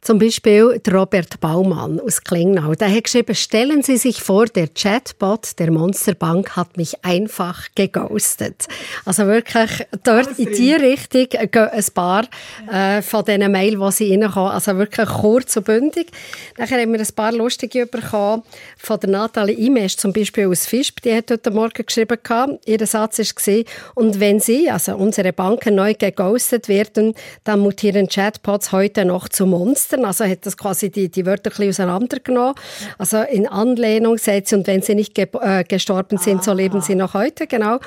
Zum 0.00 0.20
Beispiel 0.20 0.80
Robert 0.90 1.40
Baumann 1.40 1.98
aus 1.98 2.22
Klingnau. 2.22 2.74
Der 2.74 2.90
hat 2.90 3.04
geschrieben, 3.04 3.34
stellen 3.34 3.82
Sie 3.82 3.96
sich 3.96 4.22
vor, 4.22 4.46
der 4.46 4.68
Chatbot 4.68 5.58
der 5.58 5.72
Monsterbank 5.72 6.56
hat 6.56 6.76
mich 6.76 7.04
einfach 7.04 7.66
geghostet. 7.74 8.68
Also 9.04 9.26
wirklich 9.26 9.86
dort 10.04 10.38
in 10.38 10.52
die 10.52 10.72
Richtung 10.72 11.26
gehen 11.28 11.68
ein 11.68 11.84
paar 11.94 12.24
äh, 12.72 13.02
von 13.02 13.24
diesen 13.24 13.50
Mail, 13.50 13.76
die 13.76 13.92
sie 13.92 14.14
reinkommen. 14.14 14.52
Also 14.52 14.76
wirklich 14.76 15.08
kurz 15.08 15.56
und 15.56 15.66
bündig. 15.66 16.12
Nachher 16.56 16.80
haben 16.80 16.92
wir 16.92 17.00
ein 17.00 17.14
paar 17.14 17.32
lustige 17.32 17.86
bekommen 17.86 18.44
von 18.78 19.00
der 19.00 19.10
Nathalie 19.10 19.56
Imesch, 19.56 19.96
zum 19.96 20.12
Beispiel 20.12 20.46
aus 20.46 20.66
Fischb. 20.66 21.02
Die 21.02 21.12
hat 21.12 21.30
heute 21.30 21.50
Morgen 21.50 21.84
geschrieben, 21.84 22.18
ihr 22.64 22.86
Satz 22.86 23.18
war, 23.18 23.64
und 23.94 24.20
wenn 24.20 24.38
Sie, 24.38 24.70
also 24.70 24.94
unsere 24.96 25.32
Banken, 25.32 25.74
neu 25.74 25.94
geghostet 25.94 26.68
werden, 26.68 27.14
dann 27.42 27.60
mutieren 27.60 28.08
Chatbots 28.08 28.70
heute 28.70 29.04
noch 29.04 29.28
zu 29.28 29.44
Monstern. 29.44 29.87
Also 29.92 30.24
hat 30.24 30.44
das 30.46 30.56
quasi 30.56 30.90
die, 30.90 31.08
die 31.08 31.26
Wörter 31.26 31.50
ein 31.50 31.56
bisschen 31.56 31.86
auseinandergenommen. 31.86 32.54
Also 32.98 33.22
in 33.22 33.46
Anlehnung 33.46 34.18
sagt 34.18 34.48
sie, 34.48 34.56
und 34.56 34.66
wenn 34.66 34.82
sie 34.82 34.94
nicht 34.94 35.14
ge 35.14 35.28
äh, 35.40 35.64
gestorben 35.64 36.18
sind, 36.18 36.44
so 36.44 36.52
leben 36.52 36.80
sie 36.80 36.94
noch 36.94 37.14
heute, 37.14 37.46
genau. 37.46 37.78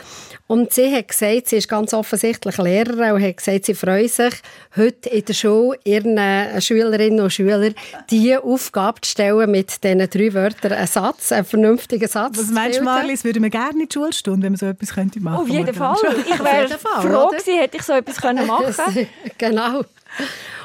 Und 0.47 0.73
sie 0.73 0.93
hat 0.93 1.07
gesagt, 1.07 1.47
sie 1.47 1.57
ist 1.57 1.69
ganz 1.69 1.93
offensichtlich 1.93 2.57
Lehrerin 2.57 3.13
und 3.13 3.23
hat 3.23 3.37
gesagt, 3.37 3.65
sie 3.65 3.73
freut 3.73 4.11
sich, 4.11 4.33
heute 4.75 5.09
in 5.09 5.25
der 5.25 5.33
Schule 5.33 5.79
ihren 5.85 6.17
äh, 6.17 6.59
Schülerinnen 6.59 7.21
und 7.21 7.31
Schülern 7.31 7.73
die 8.09 8.35
Aufgabe 8.35 8.99
zu 9.01 9.11
stellen, 9.11 9.49
mit 9.49 9.83
diesen 9.83 9.99
drei 10.09 10.33
Wörtern 10.33 10.73
einen 10.73 10.87
Satz, 10.87 11.31
einen 11.31 11.45
vernünftigen 11.45 12.07
Satz 12.07 12.37
Was 12.37 12.49
meinst 12.49 12.79
du, 12.79 12.83
Marlies, 12.83 13.23
würden 13.23 13.43
wir 13.43 13.49
gerne 13.49 13.83
in 13.83 13.87
die 13.87 13.93
Schulstunde, 13.93 14.43
wenn 14.43 14.53
wir 14.53 14.57
so 14.57 14.65
etwas 14.65 14.93
könnte 14.93 15.21
machen 15.21 15.37
Auf 15.37 15.47
jeden 15.47 15.73
Fall. 15.73 15.95
Ich 16.29 16.39
wäre 16.39 16.67
froh 16.67 17.29
gewesen, 17.29 17.57
hätte 17.57 17.77
ich 17.77 17.83
so 17.83 17.93
etwas 17.93 18.19
können 18.19 18.45
machen 18.47 18.73
können. 18.75 19.07
genau. 19.37 19.83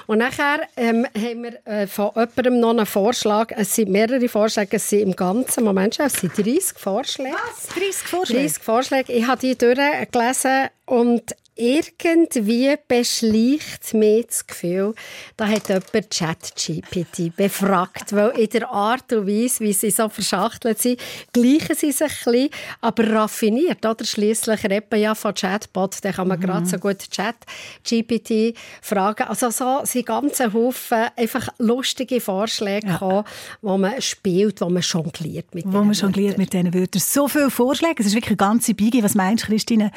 Und 0.06 0.18
nachher 0.18 0.60
ähm, 0.76 1.06
haben 1.16 1.42
wir 1.42 1.66
äh, 1.66 1.86
von 1.86 2.10
jemandem 2.14 2.60
noch 2.60 2.70
einen 2.70 2.86
Vorschlag. 2.86 3.52
Es 3.56 3.74
sind 3.74 3.90
mehrere 3.90 4.28
Vorschläge, 4.28 4.76
es 4.76 4.88
sind 4.88 5.00
im 5.00 5.16
ganzen 5.16 5.64
Moment 5.64 5.96
schon, 5.96 6.06
es 6.06 6.14
sind 6.14 6.36
30 6.36 6.78
Vorschläge. 6.78 7.34
Was? 7.34 7.66
30 7.68 7.94
Vorschläge? 7.94 8.42
30 8.42 8.62
Vorschläge. 8.62 9.12
Ich 9.12 9.26
habe 9.26 9.40
die 9.40 9.56
durchgelesen 9.58 10.68
und 10.84 11.34
irgendwie 11.56 12.76
beschleicht 12.86 13.94
mir 13.94 14.22
das 14.22 14.46
Gefühl, 14.46 14.94
da 15.36 15.48
hat 15.48 15.68
jemand 15.68 16.10
ChatGPT 16.10 17.34
befragt, 17.34 18.14
weil 18.14 18.30
in 18.38 18.50
der 18.50 18.70
Art 18.70 19.12
und 19.12 19.26
Weise, 19.26 19.60
wie 19.60 19.72
sie 19.72 19.90
so 19.90 20.08
verschachtelt 20.08 20.78
sind, 20.78 21.00
gleichen 21.32 21.74
sie 21.74 21.92
sich 21.92 22.02
ein 22.02 22.32
bisschen, 22.32 22.50
aber 22.80 23.10
raffiniert, 23.10 23.84
oder? 23.84 24.04
Schliesslich 24.04 24.64
redet 24.64 24.90
man 24.90 25.00
ja 25.00 25.14
von 25.14 25.34
Chatbot, 25.34 25.96
da 26.02 26.12
kann 26.12 26.28
man 26.28 26.38
gerade 26.40 26.66
so 26.66 26.78
gut 26.78 26.98
ChatGPT 27.10 28.56
fragen. 28.82 29.24
Also 29.24 29.50
so 29.50 29.80
sind 29.84 30.06
ganze 30.06 30.52
Haufen 30.52 31.06
einfach 31.16 31.48
lustige 31.58 32.20
Vorschläge 32.20 32.86
gekommen, 32.86 33.24
wo 33.62 33.78
man 33.78 34.00
spielt, 34.02 34.60
wo 34.60 34.68
man 34.68 34.82
jongliert 34.82 35.54
mit 35.54 35.64
Wo 35.66 35.82
man 35.82 35.92
jongliert 35.92 36.38
Wörtern. 36.38 36.40
mit 36.40 36.52
diesen 36.52 36.74
Wörtern. 36.74 37.00
So 37.00 37.28
viele 37.28 37.50
Vorschläge, 37.50 37.96
es 38.00 38.06
ist 38.06 38.14
wirklich 38.14 38.38
eine 38.38 38.50
ganze 38.50 38.74
Biege. 38.74 39.02
Was 39.02 39.14
meinst 39.14 39.44
du, 39.44 39.48
Christine? 39.48 39.90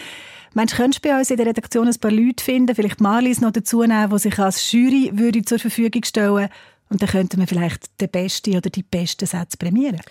Meinst 0.53 0.73
du, 0.73 0.77
könntest 0.77 1.03
du 1.05 1.09
bei 1.09 1.17
uns 1.17 1.29
in 1.29 1.37
der 1.37 1.45
Redaktion 1.45 1.87
ein 1.87 1.99
paar 1.99 2.11
Leute 2.11 2.43
finden, 2.43 2.75
vielleicht 2.75 3.01
Marlies 3.01 3.41
noch 3.41 3.51
dazu 3.51 3.81
nehmen, 3.81 4.09
die 4.09 4.19
sich 4.19 4.39
als 4.39 4.71
Jury 4.71 5.11
würde 5.13 5.43
zur 5.43 5.59
Verfügung 5.59 6.03
stellen 6.03 6.49
und 6.89 7.01
dann 7.01 7.09
könnten 7.09 7.39
wir 7.39 7.47
vielleicht 7.47 8.01
den 8.01 8.09
besten 8.09 8.57
oder 8.57 8.69
die 8.69 8.83
besten 8.83 9.25
Sätze 9.25 9.57
prämieren. 9.57 10.01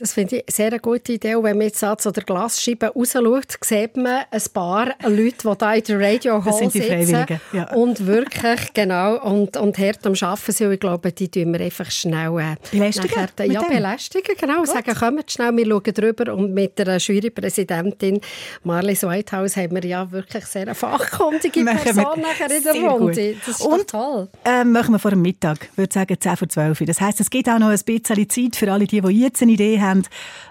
Das 0.00 0.12
finde 0.14 0.36
ich 0.36 0.44
sehr 0.54 0.68
eine 0.68 0.80
gute 0.80 1.12
Idee. 1.12 1.34
Und 1.34 1.44
wenn 1.44 1.58
man 1.58 1.66
jetzt 1.66 1.80
so 1.80 2.10
der 2.10 2.22
Glasscheibe 2.24 2.86
rausschaut, 2.88 3.58
sieht 3.62 3.96
man 3.96 4.22
ein 4.30 4.42
paar 4.52 4.86
Leute, 5.06 5.36
die 5.48 5.58
da 5.58 5.74
in 5.74 5.84
der 5.84 6.00
Radio 6.00 6.36
Das 6.38 6.46
Hall 6.46 6.58
sind 6.58 6.74
die 6.74 6.78
sitzen 6.80 6.90
Freiwilligen, 7.06 7.40
ja. 7.52 7.72
und 7.74 8.06
wirklich, 8.06 8.72
genau, 8.74 9.18
und, 9.22 9.56
und 9.56 9.78
hart 9.78 10.06
am 10.06 10.14
Arbeiten 10.20 10.52
sind. 10.52 10.66
Und 10.68 10.72
ich 10.74 10.80
glaube, 10.80 11.12
die 11.12 11.28
tun 11.28 11.52
wir 11.52 11.60
einfach 11.60 11.90
schnell 11.90 12.30
äh, 12.38 12.56
Belästigen 12.70 13.10
nachher- 13.10 13.46
Ja, 13.46 13.60
dem? 13.62 13.68
belästigen, 13.76 14.34
genau. 14.38 14.64
Sagen, 14.64 14.94
kommt 14.94 15.30
schnell, 15.30 15.56
wir 15.56 15.66
schauen 15.66 15.94
drüber. 15.94 16.34
Und 16.34 16.54
mit 16.54 16.78
der 16.78 16.98
Jurypräsidentin 16.98 18.20
Marlies 18.64 19.02
Whitehouse 19.02 19.56
haben 19.56 19.74
wir 19.74 19.84
ja 19.88 20.10
wirklich 20.10 20.44
sehr 20.46 20.62
eine 20.62 20.74
fachkundige 20.74 21.64
Person 21.64 22.20
nachher 22.20 22.50
in 22.50 22.62
der 22.62 22.74
Runde. 22.74 23.32
gut. 23.34 23.36
Das 23.46 23.60
ist 23.60 23.66
Und 23.66 23.86
toll. 23.88 24.28
Ähm, 24.44 24.72
machen 24.72 24.92
wir 24.94 24.98
vor 24.98 25.10
dem 25.10 25.22
Mittag, 25.22 25.68
ich 25.72 25.78
würde 25.78 25.92
sagen 25.92 26.16
10 26.18 26.36
vor 26.36 26.48
12 26.48 26.80
Uhr. 26.80 26.86
Das 26.86 27.00
heisst, 27.00 27.20
es 27.20 27.30
gibt 27.30 27.48
auch 27.48 27.58
noch 27.58 27.68
ein 27.68 27.78
bisschen 27.78 28.28
Zeit 28.28 28.56
für 28.56 28.70
alle, 28.72 28.86
die, 28.86 29.00
die 29.00 29.20
jetzt 29.20 29.42
eine 29.42 29.52
Idee 29.52 29.80
haben, 29.80 29.89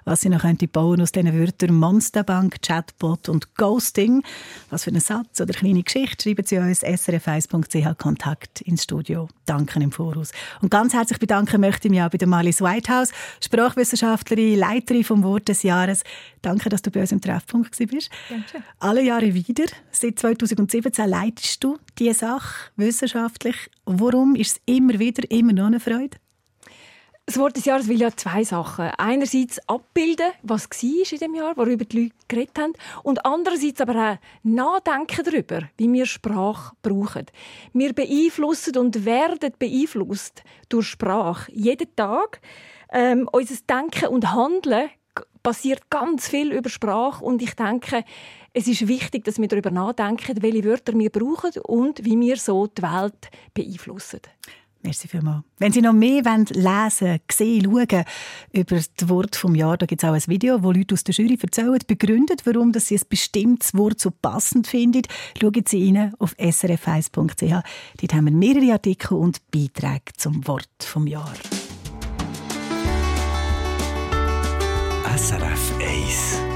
was 0.05 0.21
sie 0.21 0.29
noch 0.29 0.43
bauen 0.71 1.01
aus 1.01 1.11
diesen 1.11 1.37
Wörtern 1.37 1.75
Monsterbank, 1.75 2.61
Chatbot 2.61 3.29
und 3.29 3.55
Ghosting. 3.55 4.23
Was 4.69 4.83
für 4.83 4.91
einen 4.91 5.01
Satz 5.01 5.41
oder 5.41 5.53
kleine 5.53 5.83
Geschichte 5.83 6.23
schreiben 6.23 6.45
Sie 6.45 6.57
uns 6.57 6.83
srf1.ch 6.83 7.97
Kontakt 7.97 8.61
ins 8.61 8.83
Studio. 8.83 9.27
Danke 9.45 9.79
im 9.79 9.91
Voraus. 9.91 10.31
Und 10.61 10.71
ganz 10.71 10.93
herzlich 10.93 11.19
bedanken 11.19 11.61
möchte 11.61 11.87
ich 11.87 11.91
mich 11.91 12.01
auch 12.01 12.09
bei 12.09 12.17
der 12.17 12.27
Marlies 12.27 12.61
Whitehouse, 12.61 13.11
Sprachwissenschaftlerin, 13.43 14.59
Leiterin 14.59 15.03
vom 15.03 15.23
Wort 15.23 15.47
des 15.47 15.63
Jahres. 15.63 16.03
Danke, 16.41 16.69
dass 16.69 16.81
du 16.81 16.91
bei 16.91 17.01
uns 17.01 17.11
im 17.11 17.21
Treffpunkt 17.21 17.75
bist. 17.77 18.09
Danke. 18.29 18.63
Alle 18.79 19.03
Jahre 19.03 19.33
wieder. 19.33 19.65
Seit 19.91 20.19
2017 20.19 21.09
leitest 21.09 21.63
du 21.63 21.77
diese 21.97 22.19
Sache 22.19 22.71
wissenschaftlich. 22.75 23.55
Warum 23.85 24.35
ist 24.35 24.57
es 24.57 24.61
immer 24.65 24.99
wieder 24.99 25.29
immer 25.31 25.53
noch 25.53 25.67
eine 25.67 25.79
Freude? 25.79 26.17
Das 27.30 27.38
Wort 27.38 27.55
des 27.55 27.65
Jahres 27.65 27.88
will 27.88 28.01
ja 28.01 28.09
zwei 28.09 28.43
Sachen. 28.43 28.89
Einerseits 28.97 29.59
abbilden, 29.69 30.32
was 30.41 30.67
war 30.67 31.11
in 31.13 31.19
dem 31.19 31.36
Jahr, 31.36 31.55
worüber 31.57 31.86
die 31.86 32.05
Leute 32.05 32.15
geredet 32.27 32.57
haben. 32.57 32.73
Und 33.03 33.23
andererseits 33.23 33.82
aber 33.82 34.13
auch 34.13 34.17
nachdenken 34.41 35.23
darüber, 35.23 35.69
wie 35.77 35.93
wir 35.93 36.07
Sprache 36.07 36.73
brauchen. 36.82 37.27
Wir 37.71 37.93
beeinflussen 37.93 38.77
und 38.77 39.05
werden 39.05 39.53
beeinflusst 39.59 40.41
durch 40.69 40.88
Sprache. 40.88 41.51
Jeden 41.51 41.95
Tag. 41.95 42.41
Ähm, 42.91 43.30
unser 43.32 43.57
Denken 43.69 44.07
und 44.07 44.34
Handeln 44.34 44.89
passiert 45.43 45.88
ganz 45.91 46.30
viel 46.30 46.51
über 46.51 46.69
Sprache. 46.69 47.23
Und 47.23 47.43
ich 47.43 47.53
denke, 47.53 48.05
es 48.53 48.67
ist 48.67 48.88
wichtig, 48.88 49.25
dass 49.25 49.38
wir 49.38 49.47
darüber 49.47 49.69
nachdenken, 49.69 50.41
welche 50.41 50.63
Wörter 50.63 50.97
wir 50.97 51.11
brauchen 51.11 51.51
und 51.61 52.03
wie 52.03 52.19
wir 52.19 52.38
so 52.38 52.65
die 52.65 52.82
Welt 52.82 53.30
beeinflussen. 53.53 54.21
Merci 54.89 55.07
vielmals. 55.07 55.43
Wenn 55.59 55.71
Sie 55.71 55.83
noch 55.83 55.93
mehr 55.93 56.25
wollen, 56.25 56.45
lesen, 56.45 57.19
sehen, 57.31 57.63
schauen 57.63 58.05
über 58.51 58.75
das 58.75 58.89
Wort 59.07 59.35
vom 59.35 59.53
Jahr, 59.53 59.77
da 59.77 59.85
gibt 59.85 60.01
es 60.01 60.09
auch 60.09 60.13
ein 60.13 60.23
Video, 60.25 60.63
wo 60.63 60.71
Leute 60.71 60.95
aus 60.95 61.03
der 61.03 61.13
Jury 61.13 61.37
erzählen, 61.39 61.77
begründet, 61.85 62.41
warum 62.45 62.73
sie 62.73 62.95
ein 62.95 63.01
bestimmtes 63.07 63.75
Wort 63.75 63.99
so 63.99 64.09
passend 64.09 64.65
finden. 64.65 65.03
Schauen 65.39 65.63
Sie 65.67 65.95
rein 65.95 66.15
auf 66.17 66.33
srf1.ch. 66.39 67.63
Dort 68.01 68.13
haben 68.13 68.25
wir 68.25 68.31
mehrere 68.31 68.73
Artikel 68.73 69.13
und 69.13 69.39
Beiträge 69.51 70.11
zum 70.17 70.47
Wort 70.47 70.67
vom 70.79 71.05
Jahr. 71.05 71.35
SRF 75.15 75.73
1. 75.79 76.49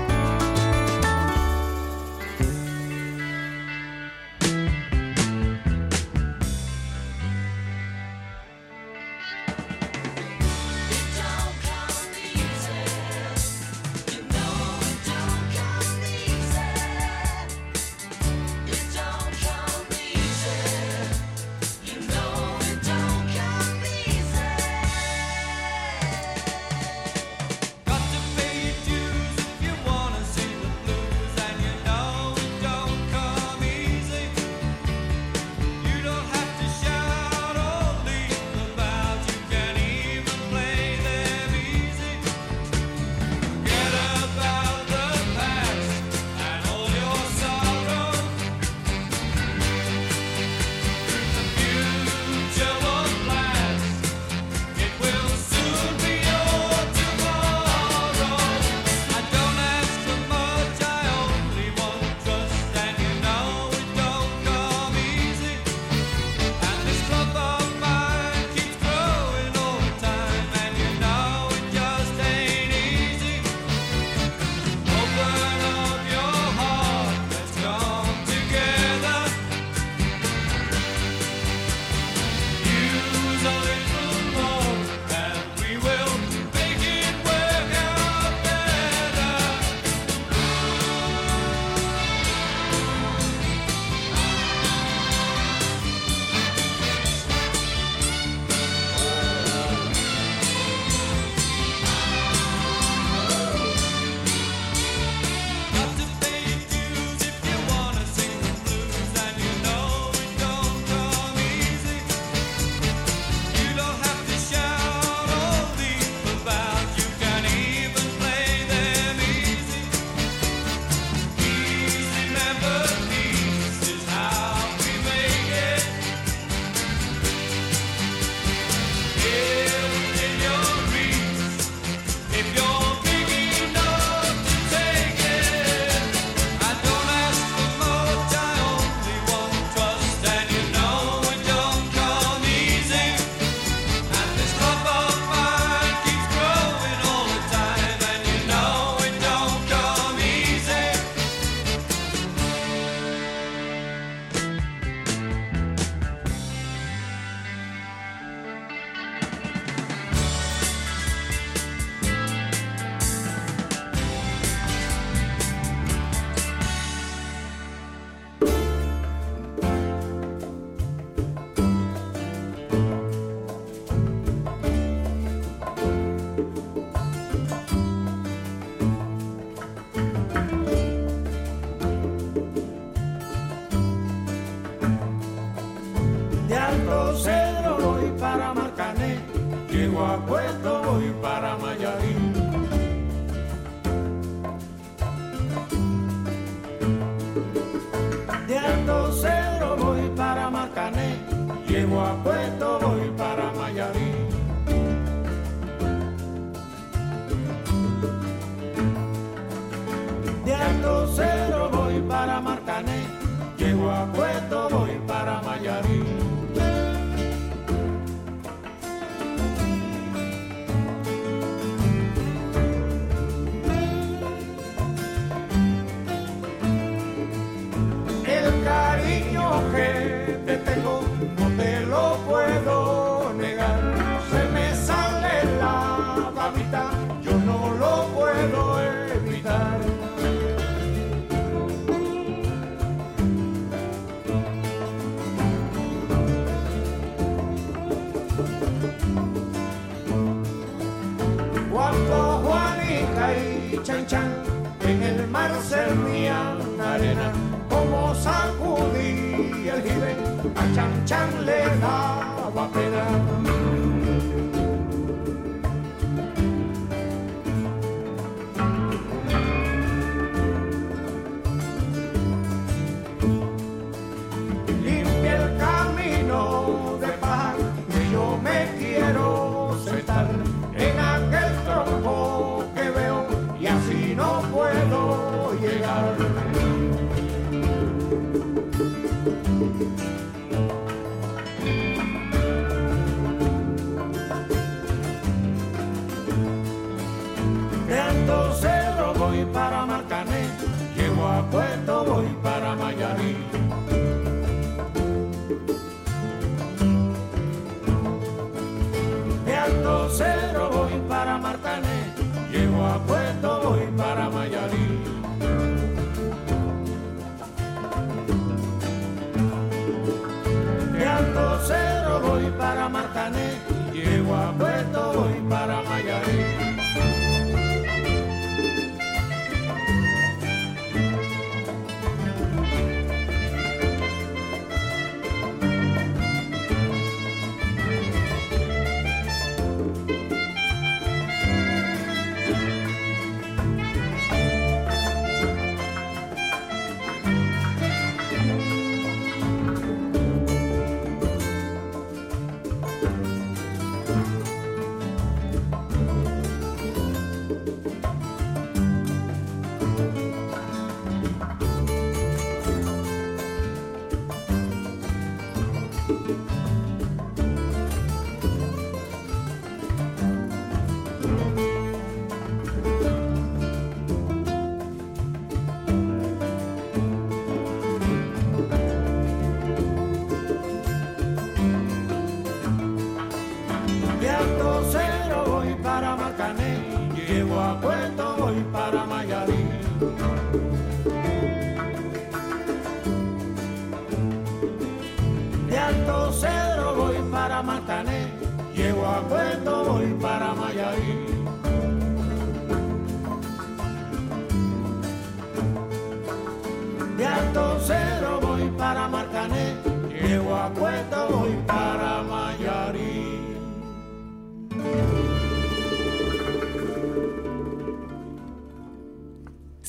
en 254.13 255.03
el 255.03 255.27
mar 255.27 255.51
se 255.67 255.75
hervían 255.75 256.79
arena, 256.79 257.31
como 257.69 258.13
sacudí 258.15 259.69
el 259.69 259.81
jibe, 259.81 260.15
a 260.55 260.75
Chan 260.75 261.05
Chan 261.05 261.45
le 261.45 261.65
daba 261.79 262.69
pena. 262.71 263.22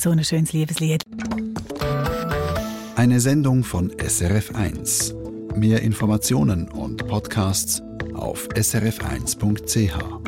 So 0.05 0.11
ein 0.11 0.23
schönes 0.23 0.53
Liebeslied. 0.53 1.03
Eine 2.95 3.21
Sendung 3.21 3.65
von 3.65 3.91
SRF1. 3.91 5.57
Mehr 5.57 5.81
Informationen 5.81 6.69
und 6.69 7.07
Podcasts 7.07 7.83
auf 8.13 8.47
srf1.ch. 8.51 10.24